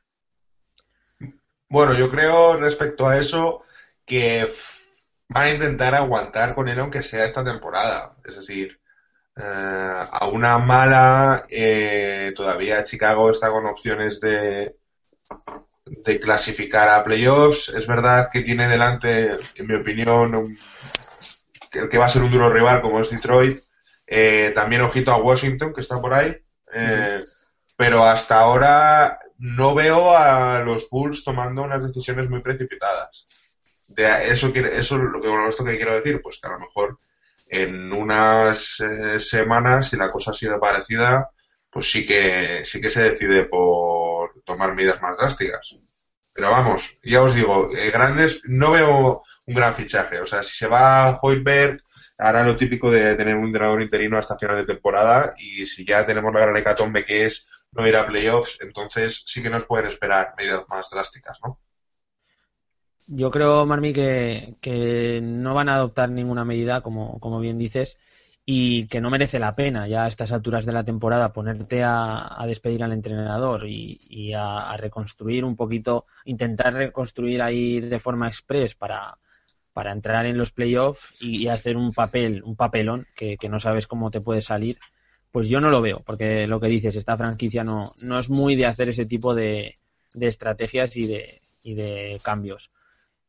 [1.69, 3.61] Bueno, yo creo respecto a eso
[4.05, 4.47] que
[5.29, 8.15] van a intentar aguantar con él aunque sea esta temporada.
[8.25, 8.79] Es decir,
[9.37, 14.77] eh, a una mala eh, todavía Chicago está con opciones de,
[16.05, 17.69] de clasificar a playoffs.
[17.69, 20.57] Es verdad que tiene delante, en mi opinión, un-
[21.71, 23.59] que, que va a ser un duro rival como es Detroit.
[24.07, 26.35] Eh, también ojito a Washington que está por ahí.
[26.73, 27.19] Eh,
[27.77, 33.25] pero hasta ahora no veo a los Bulls tomando unas decisiones muy precipitadas.
[33.87, 36.59] De eso, eso es lo que, bueno, esto que quiero decir, pues que a lo
[36.59, 36.99] mejor
[37.49, 41.29] en unas eh, semanas, si la cosa sigue parecida,
[41.69, 45.75] pues sí que sí que se decide por tomar medidas más drásticas.
[46.33, 50.19] Pero vamos, ya os digo, eh, grandes, no veo un gran fichaje.
[50.19, 51.81] O sea, si se va Hoiberg,
[52.17, 56.05] hará lo típico de tener un entrenador interino hasta final de temporada y si ya
[56.05, 59.87] tenemos la gran hecatombe que es no ir a playoffs, entonces sí que nos pueden
[59.87, 61.59] esperar medidas más drásticas, ¿no?
[63.07, 67.99] Yo creo, Marmi, que, no van a adoptar ninguna medida, como, bien dices,
[68.45, 72.43] y que no merece la pena ya a estas alturas de la temporada ponerte a,
[72.47, 79.17] despedir al entrenador y, a, reconstruir un poquito, intentar reconstruir ahí de forma express para,
[79.75, 83.85] entrar en los playoffs y, y hacer un papel, un papelón que, que no sabes
[83.87, 84.79] cómo te puede salir.
[85.31, 88.55] Pues yo no lo veo, porque lo que dices, esta franquicia no, no es muy
[88.55, 89.77] de hacer ese tipo de,
[90.15, 92.71] de estrategias y de, y de cambios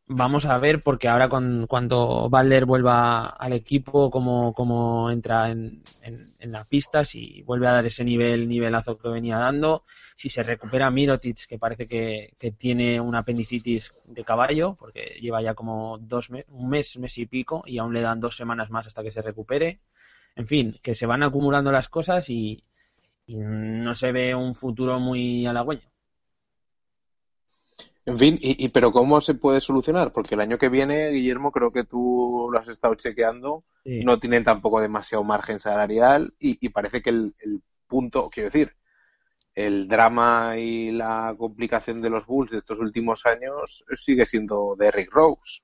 [0.09, 5.83] vamos a ver porque ahora con, cuando Butler vuelva al equipo como, como entra en,
[6.41, 9.85] en, la pista si vuelve a dar ese nivel nivelazo que venía dando.
[10.15, 15.55] Si se recupera Mirotic que parece que, tiene una apendicitis de caballo porque lleva ya
[15.55, 18.87] como dos me- un mes mes y pico y aún le dan dos semanas más
[18.87, 19.81] hasta que se recupere.
[20.37, 22.63] En fin que se van acumulando las cosas y,
[23.27, 25.89] y no se ve un futuro muy halagüeño
[28.07, 30.13] En fin, y, y- pero ¿cómo se puede solucionar?
[30.13, 34.03] Porque el año que viene, Guillermo, creo que tú lo has estado chequeando, Sí.
[34.05, 38.73] no tienen tampoco demasiado margen salarial y, y parece que el, el punto, quiero decir,
[39.55, 45.13] el drama y la complicación de los Bulls de estos últimos años sigue siendo Derrick
[45.13, 45.61] Rose.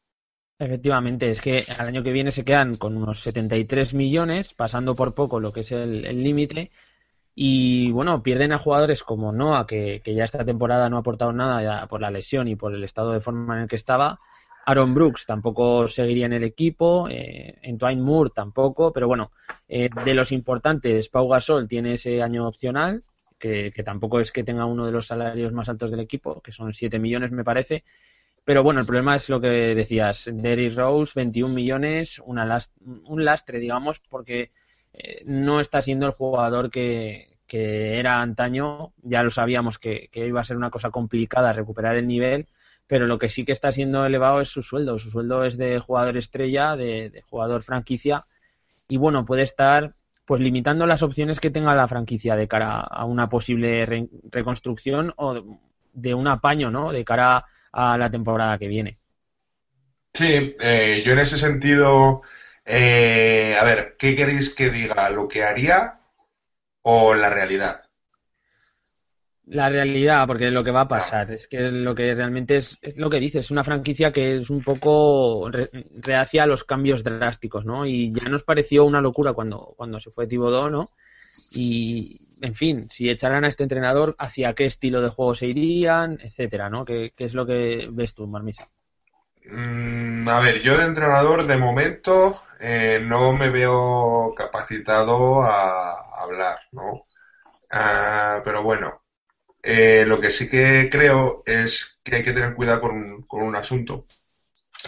[0.59, 5.15] Efectivamente, es que al año que viene se quedan con unos 73 millones, pasando por
[5.15, 6.71] poco lo que es el límite.
[7.35, 11.33] Y bueno, pierden a jugadores como Noah, que, que ya esta temporada no ha aportado
[11.33, 14.21] nada ya por la lesión y por el estado de forma en el que estaba.
[14.67, 19.33] Aaron Brooks tampoco seguiría en el equipo, eh, Entwine Moore tampoco, pero bueno,
[19.69, 23.03] eh, de los importantes, Pau Gasol tiene ese año opcional,
[23.39, 26.53] que, que tampoco es que tenga uno de los salarios más altos del equipo, que
[26.53, 27.83] son 7 millones me parece,
[28.45, 33.25] pero bueno, el problema es lo que decías, Derrick Rose, 21 millones, una las- un
[33.25, 34.51] lastre, digamos, porque
[35.27, 40.57] no está siendo el jugador que, era antaño, ya lo sabíamos que, iba a ser
[40.57, 42.47] una cosa complicada recuperar el nivel,
[42.87, 45.79] pero lo que sí que está siendo elevado es su sueldo, su sueldo es de
[45.79, 48.27] jugador estrella, de, de jugador franquicia,
[48.89, 53.05] y bueno, puede estar pues limitando las opciones que tenga la franquicia de cara a
[53.05, 55.59] una posible re- reconstrucción o
[55.93, 56.93] de un apaño, ¿no?
[56.93, 58.99] De cara a la temporada que viene.
[60.15, 62.23] Sí, eh, yo en ese sentido,
[62.65, 65.09] eh, a ver, ¿qué queréis que diga?
[65.11, 66.01] ¿Lo que haría
[66.83, 67.85] o la realidad?
[69.47, 72.97] La realidad, porque lo que va a pasar, es que lo que realmente es, es
[72.97, 77.03] lo que dices, es una franquicia que es un poco re- reacia a los cambios
[77.03, 77.85] drásticos, ¿no?
[77.85, 80.91] Y ya nos pareció una locura cuando, cuando se fue Thibodeau, ¿no?
[81.51, 86.19] Y, en fin, si echaran a este entrenador, ¿hacia qué estilo de juego se irían,
[86.23, 86.85] etcétera, ¿no?
[86.85, 88.71] ¿Qué, qué es lo que ves tú, Marmisa?
[89.45, 96.59] Mm, a ver, yo de entrenador de momento eh, no me veo capacitado a hablar,
[96.73, 97.07] ¿no?
[97.73, 99.03] Ah, pero bueno,
[99.63, 104.07] eh, lo que sí que creo es que hay que tener cuidado con, un asunto.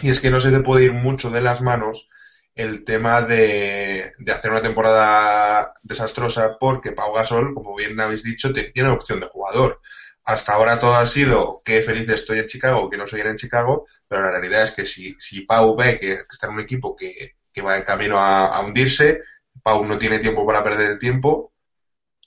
[0.01, 2.09] Y es que no se te puede ir mucho de las manos
[2.55, 8.53] el tema de, de hacer una temporada desastrosa porque Pau Gasol, como bien habéis dicho,
[8.53, 9.81] tiene opción de jugador.
[10.25, 13.85] Hasta ahora todo ha sido que feliz estoy en Chicago, que no soy en Chicago,
[14.07, 17.35] pero la realidad es que si, si Pau ve que está en un equipo que,
[17.53, 19.21] que va en camino a, hundirse,
[19.63, 21.53] Pau no tiene tiempo para perder el tiempo,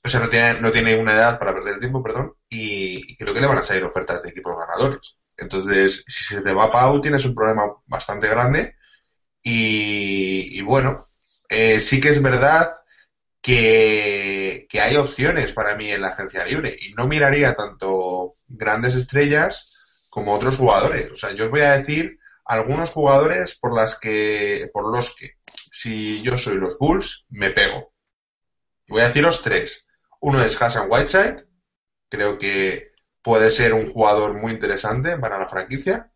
[0.04, 3.16] O sea, no tiene, no tiene una edad para perder el tiempo, perdón, y, y
[3.16, 5.16] creo que le van a salir ofertas de equipos ganadores.
[5.37, 8.76] Entonces, si se te va Pau, tienes un problema bastante grande.
[9.42, 10.96] Y, y bueno,
[11.48, 12.76] eh, sí que es verdad
[13.42, 20.09] que, hay opciones para mí en la agencia libre y no miraría tanto grandes estrellas
[20.11, 21.11] como otros jugadores.
[21.11, 25.37] O sea, yo os voy a decir algunos jugadores por las que, por los que,
[25.72, 27.92] si yo soy los Bulls, me pego.
[28.88, 29.87] Voy a deciros tres.
[30.20, 31.46] Uno es Hassan Whiteside.
[32.09, 36.11] Creo que puede ser un jugador muy interesante para la franquicia.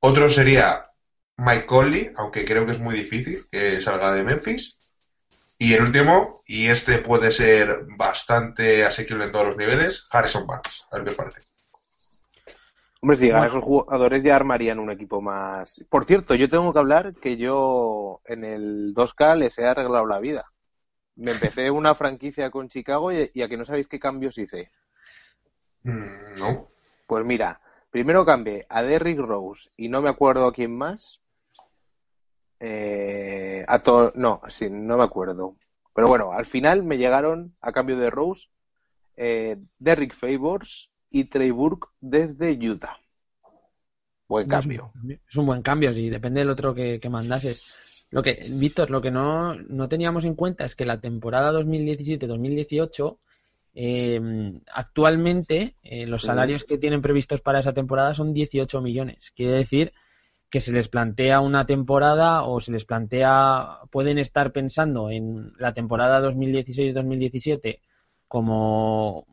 [0.00, 0.90] Otro sería
[1.36, 4.78] Mike Conley, aunque creo que es muy difícil que salga de Memphis.
[5.58, 10.86] Y el último, y este puede ser bastante asequible en todos los niveles, Harrison Barnes.
[10.90, 11.42] A ver qué os parece.
[13.00, 13.48] Hombre, si ganan Bueno.
[13.48, 15.80] esos jugadores ya armarían un equipo más.
[15.88, 20.20] Por cierto, yo tengo que hablar que yo en el 2K les he arreglado la
[20.20, 20.52] vida.
[21.16, 24.72] Me empecé una franquicia con Chicago y, y a que no sabéis qué cambios hice.
[25.84, 26.68] Mm, no.
[27.08, 31.20] Pues mira, primero cambié a Derrick Rose y no me acuerdo a quién más.
[32.60, 35.56] Eh, a to- no, sí, no me acuerdo.
[35.94, 38.48] Pero bueno, al final me llegaron a cambio de Rose
[39.16, 42.98] eh, Derrick Favors y Trey Burke desde Utah.
[44.28, 44.92] Buen cambio.
[45.28, 47.62] Es un buen cambio, sí, depende del otro que, que mandases.
[48.10, 53.18] Lo que, Víctor, lo que no, no teníamos en cuenta es que la temporada 2017-2018,
[53.74, 54.20] eh,
[54.72, 59.32] actualmente eh, los salarios que tienen previstos para esa temporada son 18 millones.
[59.34, 59.92] Quiere decir
[60.50, 65.74] que se les plantea una temporada o se les plantea, pueden estar pensando en la
[65.74, 67.80] temporada 2016-2017
[68.28, 69.26] como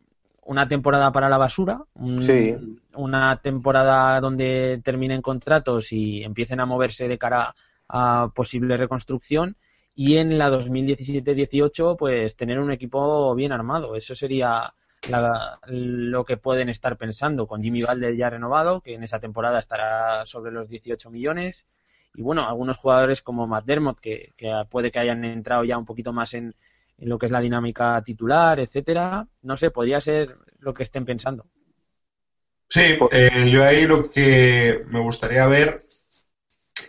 [0.46, 2.56] una temporada para la basura, un- Sí.
[2.96, 7.56] una temporada donde terminen contratos y empiecen a moverse de cara
[7.90, 9.56] a posible reconstrucción
[9.96, 13.96] y en la 2017-18 pues tener un equipo bien armado.
[13.96, 14.74] Eso sería
[15.06, 19.60] la- lo que pueden estar pensando con Jimmy Valder ya renovado, que en esa temporada
[19.60, 21.66] estará sobre los 18 millones.
[22.16, 24.34] Y bueno, algunos jugadores como Matt Dermott, que,
[24.70, 26.56] puede que hayan entrado ya un poquito más en,
[26.98, 29.28] en lo que es la dinámica titular, etcétera.
[29.42, 31.46] No sé, podría ser lo que estén pensando.
[32.70, 35.78] Sí, eh, yo ahí lo que me gustaría ver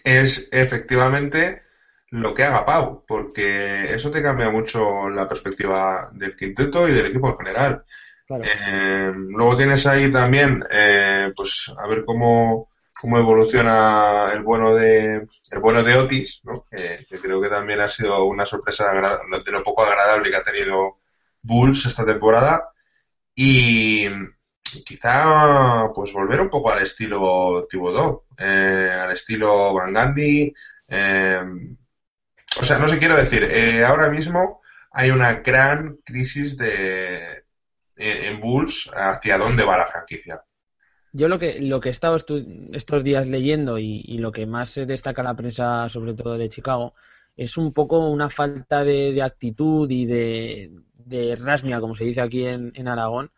[0.05, 1.63] es efectivamente
[2.11, 7.07] lo que haga Pau, porque eso te cambia mucho la perspectiva del quinteto y del
[7.07, 7.85] equipo en general.
[8.29, 15.27] Eh, luego tienes ahí también, eh, pues a ver cómo, cómo evoluciona el bueno de
[15.51, 16.65] el bueno de Otis, ¿no?
[16.71, 21.01] Que, creo que también ha sido una sorpresa de lo poco agradable que ha tenido
[21.43, 22.71] Bulls esta temporada
[23.35, 24.09] y
[24.87, 31.43] quizá pues volver un poco al estilo Thibodeau, eh, al estilo Van eh,
[32.61, 33.51] o sea, no sé, quiero decir,
[33.85, 37.44] ahora mismo hay una gran crisis de
[37.97, 40.43] en, en Bulls hacia dónde va la franquicia.
[41.13, 44.71] Yo lo que, lo que he estado estos días leyendo y, y lo que más
[44.71, 46.95] se destaca la prensa, sobre todo de Chicago,
[47.37, 52.21] es un poco una falta de, de actitud y de, de rasmia, como se dice
[52.21, 53.31] aquí en, en Aragón,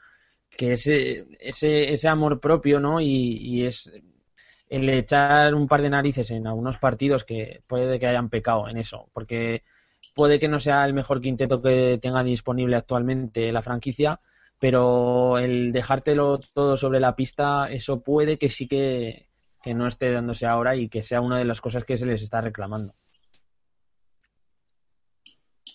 [0.51, 3.01] que ese, ese, ese amor propio, ¿no?
[3.01, 3.93] Y, y es
[4.69, 8.79] el echar un par de narices en algunos partidos que puede que hayan pecado en
[8.79, 9.63] eso, porque
[10.15, 14.21] puede que no sea el mejor quinteto que tenga disponible actualmente la franquicia,
[14.59, 19.29] pero el dejártelo todo sobre la pista, eso puede que sí que,
[19.63, 22.23] que no esté dándose ahora y que sea una de las cosas que se les
[22.23, 22.93] está reclamando.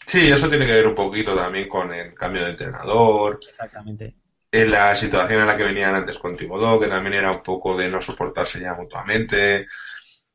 [0.08, 4.16] Sí, eso tiene que ver un poquito también con el cambio de entrenador, Exactamente.
[4.52, 7.78] en la situación en la que venían antes con Thibodeau, que también era un poco
[7.78, 9.68] de no soportarse ya mutuamente.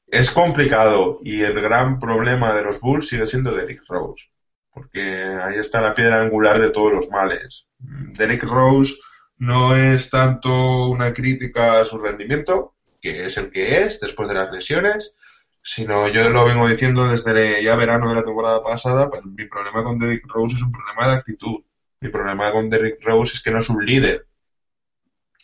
[0.07, 4.31] Es complicado y el gran problema de los Bulls sigue siendo Derrick Rose,
[4.77, 5.01] porque
[5.43, 7.67] ahí está la piedra angular de todos los males.
[7.79, 8.95] Derrick Rose
[9.39, 14.35] no es tanto una crítica a su rendimiento, que es el que es después de
[14.35, 15.15] las lesiones,
[15.63, 19.83] sino yo lo vengo diciendo desde ya verano de la temporada pasada, pues mi problema
[19.83, 21.65] con Derrick Rose es un problema de actitud.
[22.01, 24.27] Mi problema con Derrick Rose es que no es un líder.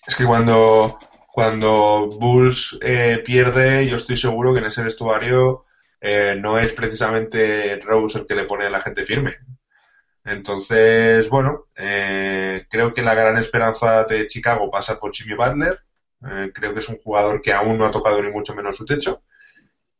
[0.06, 5.64] Es que cuando, cuando Bulls eh, pierde, yo estoy seguro que en ese vestuario
[6.04, 9.36] eh, no es precisamente Rose el que le pone a la gente firme.
[10.24, 15.78] Entonces, bueno, eh, creo que la gran esperanza de Chicago pasa por Jimmy Butler.
[16.28, 18.84] Eh, creo que es un jugador que aún no ha tocado ni mucho menos su
[18.84, 19.22] techo.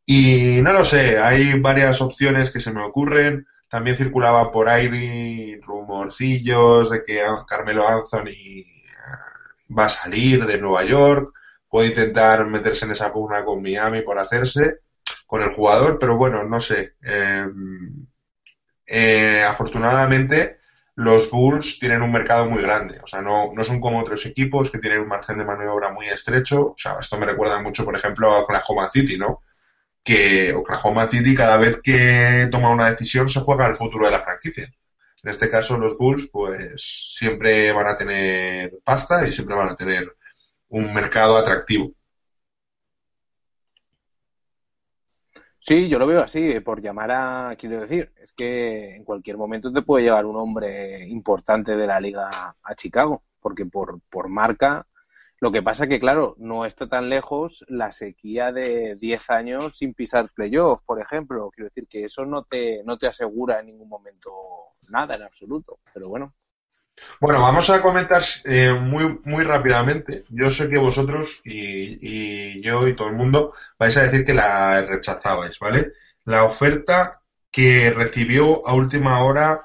[0.04, 3.46] Y no lo sé, hay varias opciones que se me ocurren.
[3.68, 8.66] También circulaba por ahí rumorcillos de que Carmelo Anthony eh,
[9.76, 11.32] va a salir de Nueva York.
[11.68, 14.80] Puede intentar meterse en esa pugna con Miami por hacerse
[15.32, 16.96] con el jugador, pero bueno, no sé.
[17.02, 17.46] Eh,
[18.86, 20.58] eh, afortunadamente
[20.96, 23.00] los Bulls tienen un mercado muy grande.
[23.02, 26.06] O sea, no, no son como otros equipos que tienen un margen de maniobra muy
[26.08, 26.72] estrecho.
[26.72, 29.40] O sea, esto me recuerda mucho, por ejemplo, a Oklahoma City, ¿no?
[30.04, 34.20] Que Oklahoma City cada vez que toma una decisión se juega el futuro de la
[34.20, 34.70] franquicia.
[35.22, 39.76] En este caso, los Bulls, pues siempre van a tener pasta y siempre van a
[39.76, 40.14] tener
[40.68, 41.94] un mercado atractivo.
[45.64, 49.36] Sí, yo lo veo así, eh, por llamar a, quiero decir, es que en cualquier
[49.36, 54.28] momento te puede llegar un hombre importante de la liga a Chicago, porque por, por
[54.28, 54.88] marca,
[55.38, 59.94] lo que pasa que, claro, no está tan lejos la sequía de 10 años sin
[59.94, 61.50] pisar playoff, por ejemplo.
[61.52, 64.30] Quiero decir que eso no te, no te asegura en ningún momento
[64.90, 66.34] nada en absoluto, pero bueno.
[67.22, 70.24] Bueno, vamos a comentar eh, muy, muy rápidamente.
[70.28, 74.82] Yo sé que vosotros y, yo y todo el mundo vais a decir que la
[74.82, 75.92] rechazabais, ¿vale?
[76.24, 77.22] La oferta
[77.52, 79.62] que recibió a última hora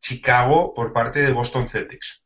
[0.00, 2.22] Chicago por parte de Boston Celtics.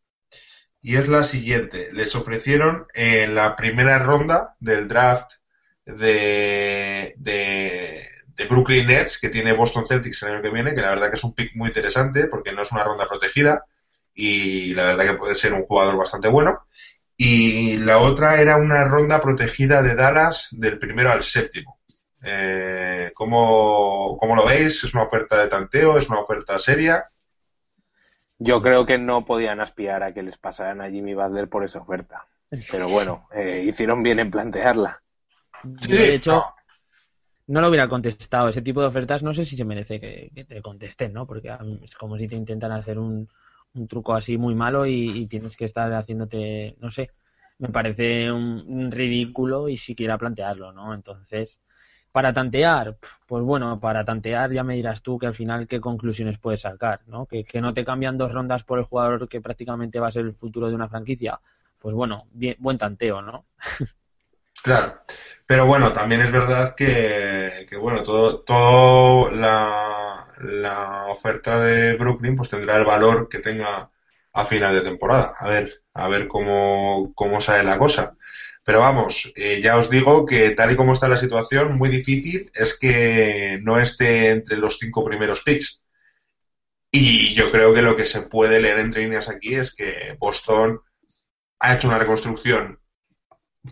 [0.80, 1.90] Y es la siguiente.
[1.92, 5.32] Les ofrecieron en la primera ronda del draft
[5.86, 10.90] de, de, de Brooklyn Nets que tiene Boston Celtics el año que viene, que la
[10.90, 13.64] verdad que es un pick muy interesante porque no es una ronda protegida
[14.21, 16.66] y la verdad que puede ser un jugador bastante bueno.
[17.16, 21.79] Y la otra era una ronda protegida de Dallas del primero al séptimo.
[22.25, 24.83] Eh, ¿cómo, cómo lo veis?
[24.83, 25.97] ¿Es una oferta de tanteo?
[25.97, 27.05] ¿Es una oferta seria?
[28.41, 31.79] Yo creo que no podían aspirar a que les pasaran a Jimmy Butler por esa
[31.79, 32.27] oferta.
[32.73, 35.01] Pero bueno, eh, hicieron bien en plantearla.
[35.62, 36.45] Yo, de hecho,
[37.47, 38.49] no lo hubiera contestado.
[38.49, 41.25] Ese tipo de ofertas no sé si se merece que, que te contesten, ¿no?
[41.25, 43.29] Porque es como si te intentan hacer un,
[43.79, 47.11] un truco así muy malo y, tienes que estar haciéndote, no sé,
[47.59, 50.95] me parece un, ridículo y siquiera plantearlo, ¿no?
[50.95, 51.59] Entonces,
[52.12, 56.39] para tantear, pues bueno, para tantear ya me dirás tú que al final qué conclusiones
[56.39, 57.26] puedes sacar, ¿no?
[57.26, 60.24] Que, que no te cambian dos rondas por el jugador que prácticamente va a ser
[60.24, 61.41] el futuro de una franquicia.
[61.79, 63.47] Pues bueno, bien, buen tanteo, ¿no?
[64.62, 64.95] Claro.
[65.47, 69.97] Pero bueno, también es verdad que, que bueno, todo, todo la,
[70.41, 73.91] la oferta de Brooklyn pues tendrá el valor que tenga
[74.32, 75.34] a final de temporada.
[75.39, 78.16] A ver, a ver cómo, cómo sale la cosa.
[78.64, 82.51] Pero vamos, eh, ya os digo que tal y como está la situación, muy difícil
[82.55, 85.82] es que no esté entre los cinco primeros picks.
[86.91, 90.80] Y yo creo que lo que se puede leer entre líneas aquí es que Boston
[91.61, 92.78] ha hecho una reconstrucción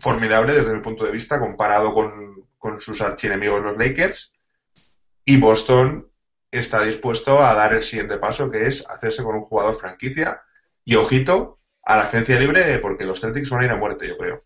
[0.01, 4.33] formidable desde mi punto de vista comparado con, con sus archienemigos los Lakers.
[5.25, 6.06] Y Boston
[6.51, 10.41] está dispuesto a dar el siguiente paso, que es hacerse con un jugador franquicia.
[10.83, 14.17] Y ojito a la agencia libre, porque los Celtics van a ir a muerte, yo
[14.17, 14.43] creo.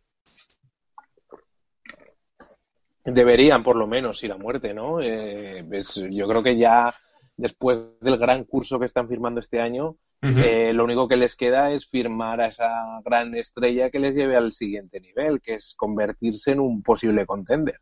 [3.04, 5.02] Deberían por lo menos ir a muerte, ¿no?
[5.02, 5.66] Eh,
[6.12, 6.94] yo creo que ya
[7.36, 11.72] después del gran curso que están firmando este año, eh, lo único que les queda
[11.72, 12.70] es firmar a esa
[13.04, 17.80] gran estrella que les lleve al siguiente nivel, que es convertirse en un posible contender.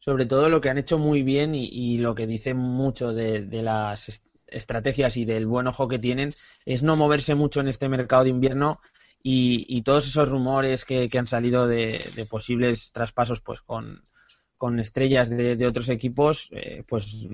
[0.00, 3.46] Sobre todo lo que han hecho muy bien y, y lo que dice mucho de,
[3.62, 6.30] las est- estrategias y del buen ojo que tienen
[6.64, 8.80] es no moverse mucho en este mercado de invierno
[9.22, 14.02] y, y todos esos rumores que, han salido de, posibles traspasos pues con,
[14.78, 17.28] estrellas de, otros equipos eh, pues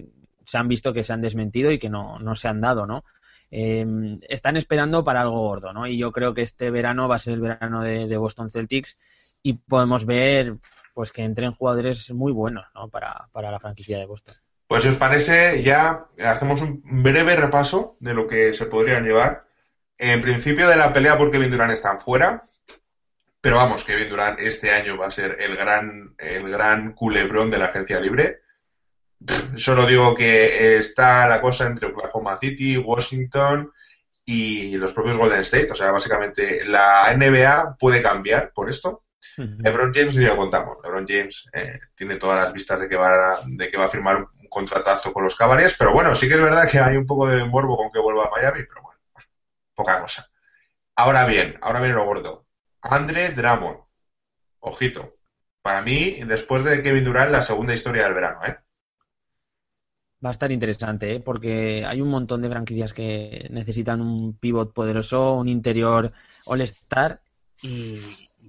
[0.44, 3.04] se han visto que se han desmentido y que no, no se han dado, ¿no?
[3.50, 3.86] Eh,
[4.28, 5.86] están esperando para algo gordo, ¿no?
[5.86, 8.98] Y yo creo que este verano va a ser el verano de Boston Celtics
[9.42, 10.56] y podemos ver
[10.97, 12.88] pues que entren jugadores muy buenos ¿no?
[12.88, 14.34] para, para la franquicia de Boston.
[14.66, 19.42] Pues si os parece, ya hacemos un breve repaso de lo que se podrían llevar.
[19.99, 22.42] En principio de la pelea por Kevin Durant están fuera,
[23.42, 27.59] pero vamos, Kevin Durant este año va a ser el gran, el gran culebrón de
[27.59, 28.40] la agencia libre.
[29.55, 33.70] Solo digo que está la cosa entre Oklahoma City, Washington
[34.24, 35.72] y los propios Golden State.
[35.72, 39.03] O sea, básicamente la NBA puede cambiar por esto.
[39.37, 40.78] LeBron James ni lo contamos.
[40.82, 43.91] LeBron James eh, tiene todas las vistas de que va a, de que va a
[43.91, 47.07] firmar un contratazo con los Cavaliers, pero bueno, sí que es verdad que hay un
[47.07, 49.01] poco de morbo con que vuelva a Miami, pero bueno,
[49.74, 50.28] poca cosa.
[50.95, 52.47] Ahora bien, ahora viene lo gordo.
[52.80, 53.80] Andre Drummond.
[54.61, 55.16] Ojito.
[55.61, 58.57] Para mí, después de Kevin Durant, la segunda historia del verano, ¿eh?
[60.24, 61.20] Va a estar interesante, ¿eh?
[61.20, 66.11] porque hay un montón de franquicias que necesitan un pivot poderoso, un interior
[66.47, 67.20] all-star,
[67.62, 67.98] y,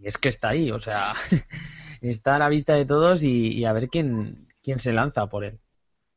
[0.04, 1.12] es que está ahí, o sea,
[2.02, 5.44] está a la vista de todos y, y a ver quién, quién se lanza por
[5.44, 5.60] él.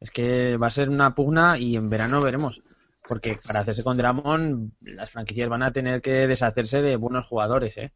[0.00, 2.62] Es que va a ser una pugna y en verano veremos,
[3.08, 7.76] porque para hacerse con Dramon, las franquicias van a tener que deshacerse de buenos jugadores,
[7.76, 7.92] ¿eh?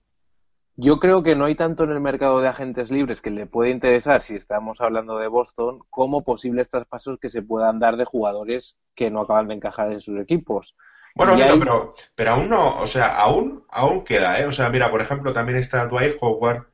[0.77, 3.71] Yo creo que no hay tanto en el mercado de agentes libres que le puede
[3.71, 8.77] interesar, si estamos hablando de Boston, como posibles traspasos que se puedan dar de jugadores
[8.97, 10.75] que no acaban de encajar en sus equipos.
[11.15, 14.47] Bueno, hay- pero, pero aún no, o sea, aún, aún queda, ¿eh?
[14.47, 16.67] O sea, mira, por ejemplo, también está Dwight Howard,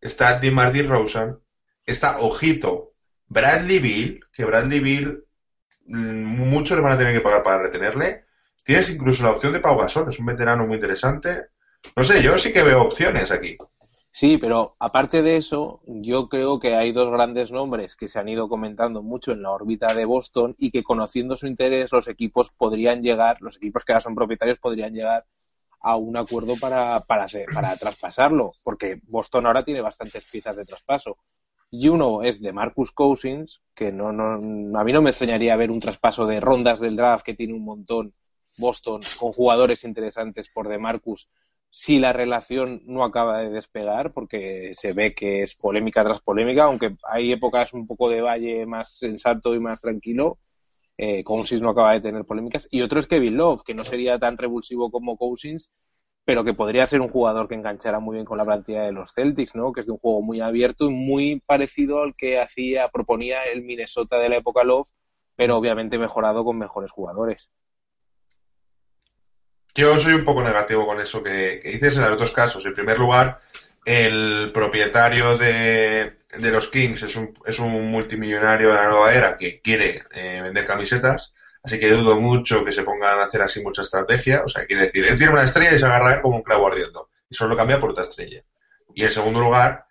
[0.00, 1.40] está DeMar DeRozan,
[1.84, 2.92] está, ojito,
[3.28, 5.24] Bradley Bill, que Bradley Bill,
[5.86, 8.24] mm, muchos le van a tener que pagar para retenerle.
[8.64, 11.46] Tienes incluso la opción de Pau Gasol, es un veterano muy interesante.
[11.96, 13.56] No sé, yo sí que veo opciones aquí.
[14.18, 18.28] Sí, pero aparte de eso, yo creo que hay dos grandes nombres que se han
[18.28, 22.48] ido comentando mucho en la órbita de Boston y que conociendo su interés los equipos
[22.56, 25.26] podrían llegar, los equipos que ahora son propietarios podrían llegar
[25.80, 30.66] a un acuerdo para, para, hacer- para traspasarlo, porque Boston ahora tiene bastantes piezas de
[30.66, 31.18] traspaso.
[31.70, 35.70] Y uno es de Marcus Cousins, que no, no, a mí no me extrañaría ver
[35.70, 38.14] un traspaso de rondas del draft que tiene un montón
[38.58, 41.28] Boston con jugadores interesantes por de Marcus
[41.70, 46.64] si la relación no acaba de despegar, porque se ve que es polémica tras polémica,
[46.64, 50.38] aunque hay épocas un poco de valle más sensato y más tranquilo,
[50.98, 52.68] eh, Cousins no acaba de tener polémicas.
[52.70, 55.70] Y otro es Kevin Love, que no sería tan revulsivo como Cousins,
[56.24, 59.12] pero que podría ser un jugador que enganchara muy bien con la plantilla de los
[59.14, 59.72] Celtics, ¿no?
[59.72, 63.62] Que es de un juego muy abierto y muy parecido al que hacía, proponía el
[63.62, 64.88] Minnesota de la época Love,
[65.36, 67.50] pero obviamente mejorado con mejores jugadores.
[69.76, 72.64] Yo soy un poco negativo con eso que, dices en los dos casos.
[72.64, 73.40] En primer lugar,
[73.84, 79.36] el propietario de, de los Kings es un, es un multimillonario de la nueva era
[79.36, 83.60] que quiere eh, vender camisetas, así que dudo mucho que se pongan a hacer así
[83.62, 84.42] mucha estrategia.
[84.44, 86.68] O sea, quiere decir, él tiene una estrella y se agarra a como un clavo
[86.68, 88.42] ardiendo, y solo lo cambia por otra estrella.
[88.94, 89.84] Y en segundo lugar,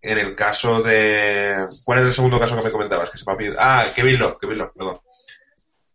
[0.00, 1.52] en el caso de...
[1.84, 3.10] ¿Cuál es el segundo caso que me comentabas?
[3.10, 4.98] Que se me ha pedido- Ah, Kevin Love, Kevin Love, perdón.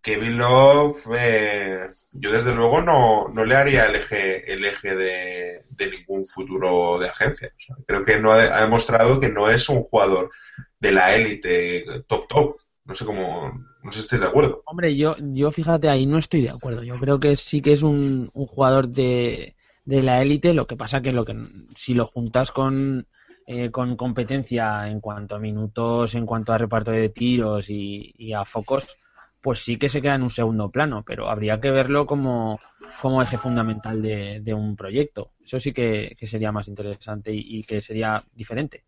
[0.02, 5.66] Kevin Love, eh, yo desde luego no, no le haría el eje, el eje de,
[5.70, 7.52] de ningún futuro de agencia.
[7.56, 10.32] O sea, creo que no ha, demostrado que no es un jugador
[10.80, 12.56] de la élite top top.
[12.84, 13.54] No sé cómo,
[13.84, 14.64] no sé si estáis de acuerdo.
[14.66, 16.84] Hombre, yo, yo fíjate, ahí no estoy de acuerdo.
[16.84, 19.54] Yo creo que sí que es un, un jugador de,
[19.86, 23.08] de la élite, lo que pasa que lo que si lo juntas con,
[23.48, 28.44] eh, con competencia en cuanto a minutos, en cuanto a reparto de tiros y a
[28.44, 28.98] focos,
[29.42, 32.60] pues sí que se queda en un segundo plano, pero habría que verlo como,
[33.02, 35.32] como eje fundamental de, un proyecto.
[35.44, 38.86] Eso sí que, sería más interesante y, que sería diferente.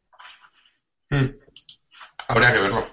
[1.09, 1.29] Hmm.
[2.27, 2.85] Habría que verlo.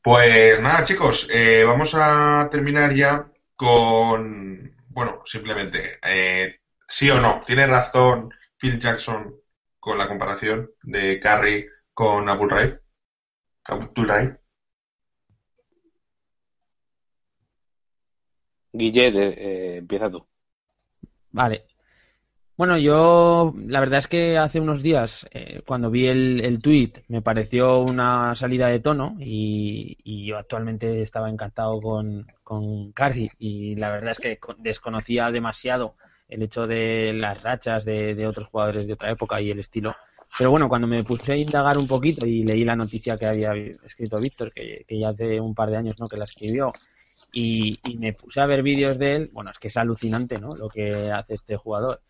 [0.00, 3.26] Pues nada, chicos, eh, vamos a terminar ya
[3.56, 9.34] con, bueno, simplemente, eh, sí o no, ¿tiene razón Phil Jackson
[9.80, 12.74] con la comparación de Curry con Abdul Raif?
[13.64, 14.43] Abdul Raif.
[18.74, 20.26] Guillet, eh, empieza tú.
[21.32, 21.64] Vale.
[22.56, 26.92] Bueno, yo la verdad es que hace unos días, eh, cuando vi el, el tweet,
[27.08, 32.94] me pareció una salida de tono y, y yo actualmente estaba encantado con, con
[33.38, 35.96] y la verdad es que co- desconocía demasiado
[36.28, 39.96] el hecho de las rachas de, de otros jugadores de otra época y el estilo.
[40.36, 43.52] Pero bueno, cuando me puse a indagar un poquito y leí la noticia que había
[43.84, 46.08] escrito Víctor, que, que ya hace un par de años ¿no?
[46.08, 46.76] que la escribió,
[47.32, 50.54] y, y me puse a ver vídeos de él, bueno, es que es alucinante, ¿no?
[50.54, 52.00] Lo que hace este jugador,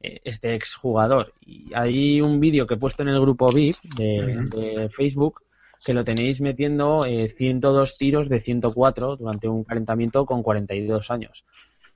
[0.00, 1.32] eh, este exjugador.
[1.40, 5.40] Y hay un vídeo que he puesto en el grupo VIP de, Facebook
[5.84, 11.44] que lo tenéis metiendo eh, 102 tiros de 104 durante un calentamiento con 42 años.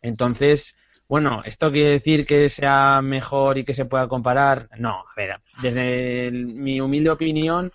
[0.03, 0.74] Entonces,
[1.09, 4.68] bueno, ¿esto quiere decir que sea mejor y que se pueda comparar?
[4.79, 7.72] No, a ver, desde el- mi humilde opinión,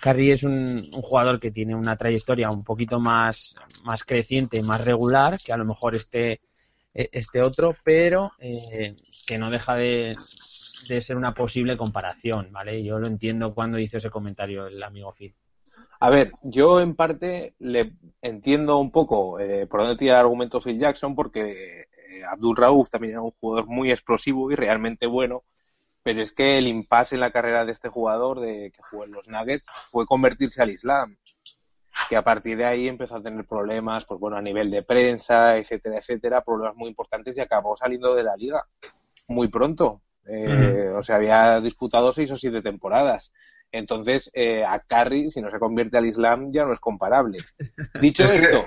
[0.00, 5.36] Curry es un, jugador que tiene una trayectoria un poquito más, más creciente, más regular
[5.44, 6.40] que a lo mejor este,
[6.94, 8.94] eh, este otro, pero eh,
[9.26, 10.16] que no deja de,
[10.88, 12.82] de ser una posible comparación, ¿vale?
[12.82, 15.34] Yo lo entiendo cuando hizo ese comentario el amigo Phil.
[15.98, 20.60] A ver, yo en parte le entiendo un poco eh, por dónde tira el argumento
[20.60, 25.44] Phil Jackson, porque eh, Abdul Rauf también era un jugador muy explosivo y realmente bueno,
[26.06, 29.10] pero es que el impasse en la carrera de este jugador de que jugó en
[29.10, 31.16] los Nuggets fue convertirse al Islam,
[32.08, 35.56] que a partir de ahí empezó a tener problemas, pues bueno, a nivel de prensa,
[35.56, 38.64] etcétera, etcétera, problemas muy importantes y acabó saliendo de la liga
[39.26, 40.00] muy pronto.
[40.28, 43.32] Eh, O sea, había disputado seis o siete temporadas.
[43.72, 47.38] Entonces, eh, a Curry, si no se convierte al Islam, ya no es comparable.
[48.00, 48.64] Dicho Es que- esto,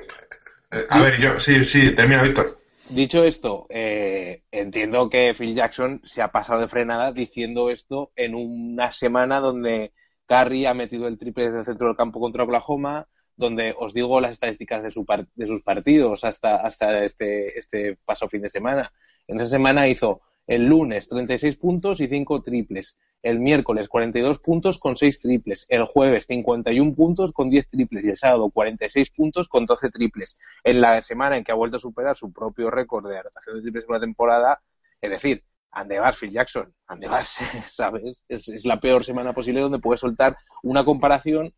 [0.73, 2.58] Eh, a ver, yo, sí, sí, termina, Víctor.
[2.89, 8.35] Dicho esto, eh, entiendo que Phil Jackson se ha pasado de frenada diciendo esto en
[8.35, 9.93] una semana donde
[10.25, 14.19] Curry ha metido el triple desde el centro del campo contra Oklahoma, donde os digo
[14.19, 18.91] las estadísticas de, su de sus partidos hasta, hasta este, este paso fin de semana.
[19.27, 22.97] En esa semana hizo El lunes 36 puntos y 5 triples.
[23.21, 25.67] El miércoles 42 puntos con 6 triples.
[25.69, 28.03] El jueves 51 puntos con 10 triples.
[28.03, 30.39] Y el sábado 46 puntos con 12 triples.
[30.63, 33.61] En la semana en que ha vuelto a superar su propio récord de anotación de
[33.61, 34.59] triples en una temporada,
[34.99, 37.07] es decir, ande vas, Phil Jackson, ande
[37.71, 38.25] ¿sabes?
[38.27, 41.53] Es, es la peor semana posible donde puedes soltar una comparación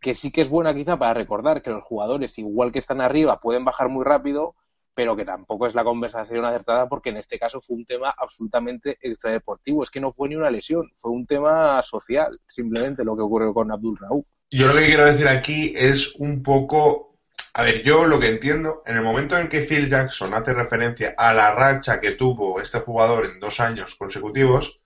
[0.00, 3.38] que sí que es buena quizá para recordar que los jugadores, igual que están arriba,
[3.38, 4.54] pueden bajar muy rápido,
[4.94, 8.98] pero que tampoco es la conversación acertada porque en este caso fue un tema absolutamente
[9.00, 9.82] extradeportivo.
[9.82, 13.54] Es que no fue ni una lesión, fue un tema social, simplemente lo que ocurrió
[13.54, 14.24] con Abdul Raúl.
[14.50, 17.18] Yo lo que quiero decir aquí es un poco,
[17.54, 21.14] a ver, yo lo que entiendo, en el momento en que Phil Jackson hace referencia
[21.16, 24.80] a la racha que tuvo este jugador en dos años consecutivos,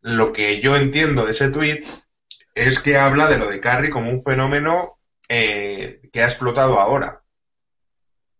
[0.00, 1.82] lo que yo entiendo de ese tweet
[2.54, 4.98] es que habla de lo de Curry como un fenómeno
[5.28, 7.19] eh, que ha explotado ahora.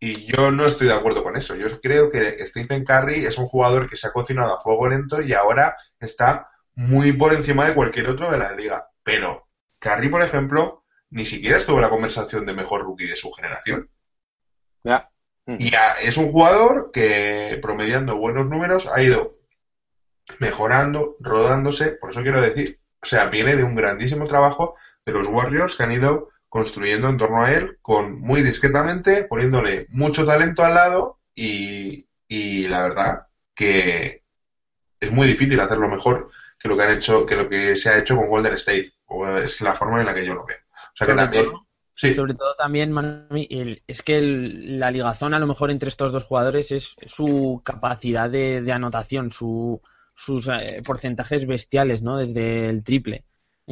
[0.02, 1.54] Y yo no estoy de acuerdo con eso.
[1.54, 5.20] Yo creo que Stephen Curry es un jugador que se ha continuado a fuego lento
[5.20, 8.88] y ahora está muy por encima de cualquier otro de la liga.
[9.02, 9.46] Pero
[9.78, 13.90] Curry, por ejemplo, ni siquiera estuvo en la conversación de mejor rookie de su generación.
[14.82, 15.10] Ya.
[15.46, 15.72] Y
[16.02, 19.38] es un jugador que, promediando buenos números, ha ido
[20.38, 21.92] mejorando, rodándose.
[21.92, 25.82] Por eso quiero decir, o sea, viene de un grandísimo trabajo de los Warriors que
[25.82, 31.20] han ido construyendo en torno a él con muy discretamente, poniéndole mucho talento al lado
[31.34, 34.24] y, y la verdad que
[35.00, 37.98] es muy difícil hacerlo mejor que lo que han hecho, que lo que se ha
[37.98, 38.92] hecho con Golden State.
[39.06, 40.58] O es la forma en la que yo lo veo.
[40.74, 41.46] O sea que también.
[41.94, 42.14] Sí.
[42.14, 46.12] Sobre todo también, Manami, el- es que el- la ligazón a lo mejor entre estos
[46.12, 49.82] dos jugadores es su capacidad de, de anotación, su,
[50.14, 52.16] sus eh, porcentajes bestiales, ¿no?
[52.16, 53.24] Desde el triple.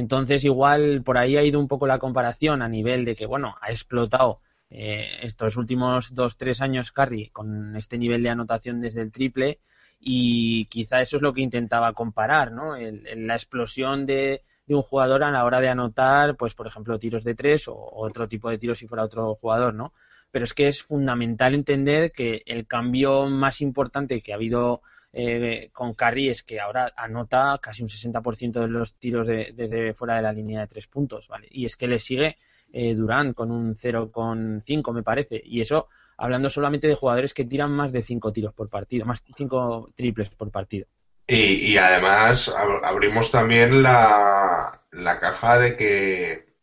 [0.02, 3.56] Entonces, igual por ahí ha ido un poco la comparación a nivel de que, bueno,
[3.60, 4.40] ha explotado
[4.70, 9.60] eh, estos últimos dos, tres años Curry con este nivel de anotación desde el triple
[10.00, 12.76] y quizá eso es lo que intentaba comparar, ¿no?
[12.76, 16.98] El- la explosión de, de un jugador a la hora de anotar, pues por ejemplo,
[16.98, 19.92] tiros de tres o otro tipo de tiros si fuera otro jugador, ¿no?
[20.30, 24.82] Pero es que es fundamental entender que el cambio más importante que ha habido
[25.12, 29.94] eh, con Curry es que ahora anota casi un 60% de los tiros de- desde
[29.94, 31.48] fuera de la línea de tres puntos, ¿vale?
[31.50, 32.36] Y es que le sigue
[32.72, 35.40] eh, Durán con un 0,5 me parece.
[35.44, 39.22] Y eso hablando solamente de jugadores que tiran más de cinco tiros por partido, más
[39.36, 40.86] cinco triples por partido.
[41.26, 46.54] Y, además ab- abrimos también la, la caja de que,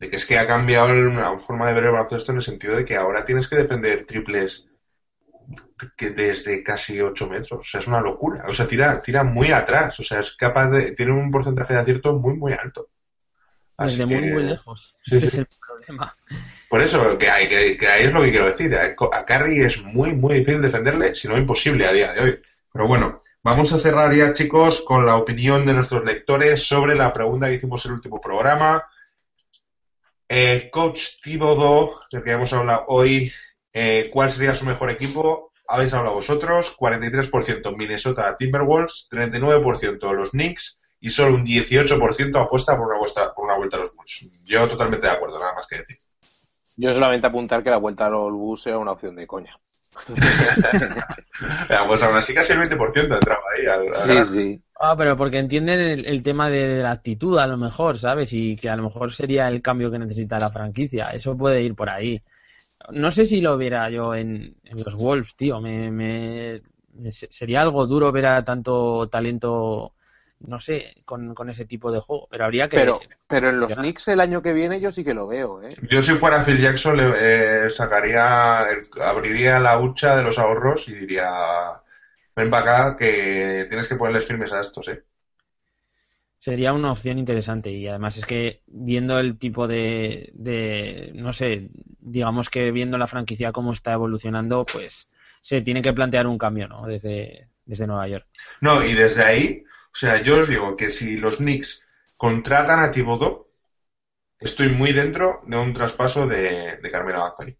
[0.00, 2.76] de que es que ha cambiado la forma de ver el baloncesto en el sentido
[2.76, 4.69] de que ahora tienes que defender triples
[5.96, 7.60] que desde casi 8 metros.
[7.60, 8.44] O sea, es una locura.
[8.48, 9.98] O sea, tira, tira muy atrás.
[10.00, 10.92] O sea, es capaz de.
[10.92, 12.88] Tiene un porcentaje de acierto muy, muy alto.
[13.76, 15.00] Así Desde muy, que- muy lejos.
[15.04, 15.40] Sí, Ese sí.
[15.40, 16.14] es el problema.
[16.68, 18.74] Por eso, que, hay, que, que ahí es lo que quiero decir.
[18.76, 18.94] A,
[19.24, 22.40] Curry es muy, muy difícil defenderle, si no imposible a día de hoy.
[22.72, 27.12] Pero bueno, vamos a cerrar ya, chicos, con la opinión de nuestros lectores sobre la
[27.12, 28.84] pregunta que hicimos en el último programa.
[30.28, 33.32] Eh, Coach Thibodeau, del que hemos hablado hoy,
[33.72, 35.52] eh, ¿cuál sería su mejor equipo?
[35.68, 42.86] Habéis hablado vosotros, 43% Minnesota Timberwolves, 39% los Knicks y solo un 18% apuesta por
[42.88, 44.46] una, vuelta, por una vuelta a los Bulls.
[44.46, 45.98] Yo totalmente de acuerdo, nada más que decir.
[46.76, 49.54] Yo solamente apuntar que la vuelta a los bus era una opción de coña.
[51.88, 53.66] Pues aún así casi el 20% entraba ahí.
[53.66, 54.62] al- al- Sí, sí.
[54.78, 58.32] Ah, pero porque entienden el, el tema de la actitud a lo mejor, ¿sabes?
[58.32, 61.06] Y que a lo mejor sería el cambio que necesita la franquicia.
[61.12, 62.22] Eso puede ir por ahí.
[62.92, 65.60] No sé si lo viera yo en, en los Wolves, tío.
[65.60, 66.62] Me, me-
[66.94, 69.94] me- sería algo duro ver a tanto talento,
[70.40, 72.26] no sé, con, con ese tipo de juego.
[72.30, 72.78] Pero habría que...
[72.78, 73.74] Pero, pero en los.
[73.74, 75.78] Knicks el año que viene yo sí que lo veo, ¿eh?
[75.90, 80.88] Yo si fuera Phil Jackson le eh, sacaría, el- abriría la hucha de los ahorros
[80.88, 81.28] y diría,
[82.36, 85.04] ven para acá que tienes que ponerles firmes a estos, ¿eh?
[86.38, 91.68] Sería una opción interesante y además es que viendo el tipo de, de, no sé,
[92.02, 95.08] digamos que viendo la franquicia cómo está evolucionando, pues
[95.40, 96.86] se tiene que plantear un cambio, ¿no?
[96.86, 98.26] Desde, desde Nueva York.
[98.62, 101.82] No, y desde ahí, o sea, yo os digo que si los Knicks
[102.16, 103.48] contratan a Thibodeau,
[104.40, 107.56] estoy muy dentro de un traspaso de, de Carmelo Anthony.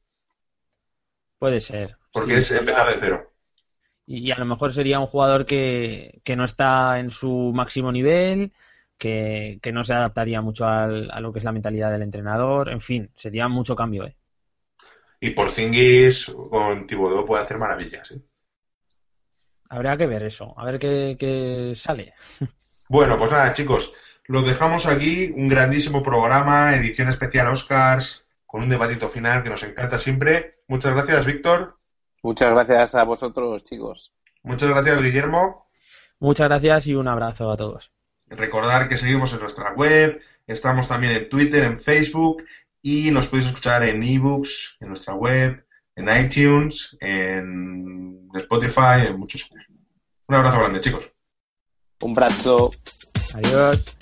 [1.40, 1.96] Puede ser.
[2.12, 3.18] Porque Sí, es empezar de cero.
[4.06, 7.92] Y, y a lo mejor sería un jugador que, que no está en su máximo
[7.92, 8.52] nivel,
[8.98, 12.70] que, que no se adaptaría mucho al- a lo que es la mentalidad del entrenador,
[12.70, 14.16] en fin, sería mucho cambio, ¿eh?
[15.20, 18.22] Y por Zingis con Thibodeau puede hacer maravillas, ¿eh?
[19.68, 22.14] Habría que ver eso, a ver qué, qué sale.
[22.88, 23.92] Bueno, pues nada, chicos,
[24.24, 29.62] los dejamos aquí, un grandísimo programa, edición especial Oscars, con un debatito final que nos
[29.62, 30.62] encanta siempre.
[30.66, 31.76] Muchas gracias, Víctor.
[32.22, 34.12] Muchas gracias a vosotros, chicos.
[34.42, 35.70] Muchas gracias, Guillermo.
[36.18, 37.92] Muchas gracias y un abrazo a todos.
[38.26, 42.44] Recordar que seguimos en nuestra web, estamos también en Twitter, en Facebook
[42.82, 45.64] y nos podéis escuchar en ebooks, en nuestra web,
[45.96, 49.48] en iTunes, en Spotify, en muchos.
[50.28, 51.10] Un abrazo grande, chicos.
[52.00, 52.70] Un brazo.
[53.34, 53.96] Adiós.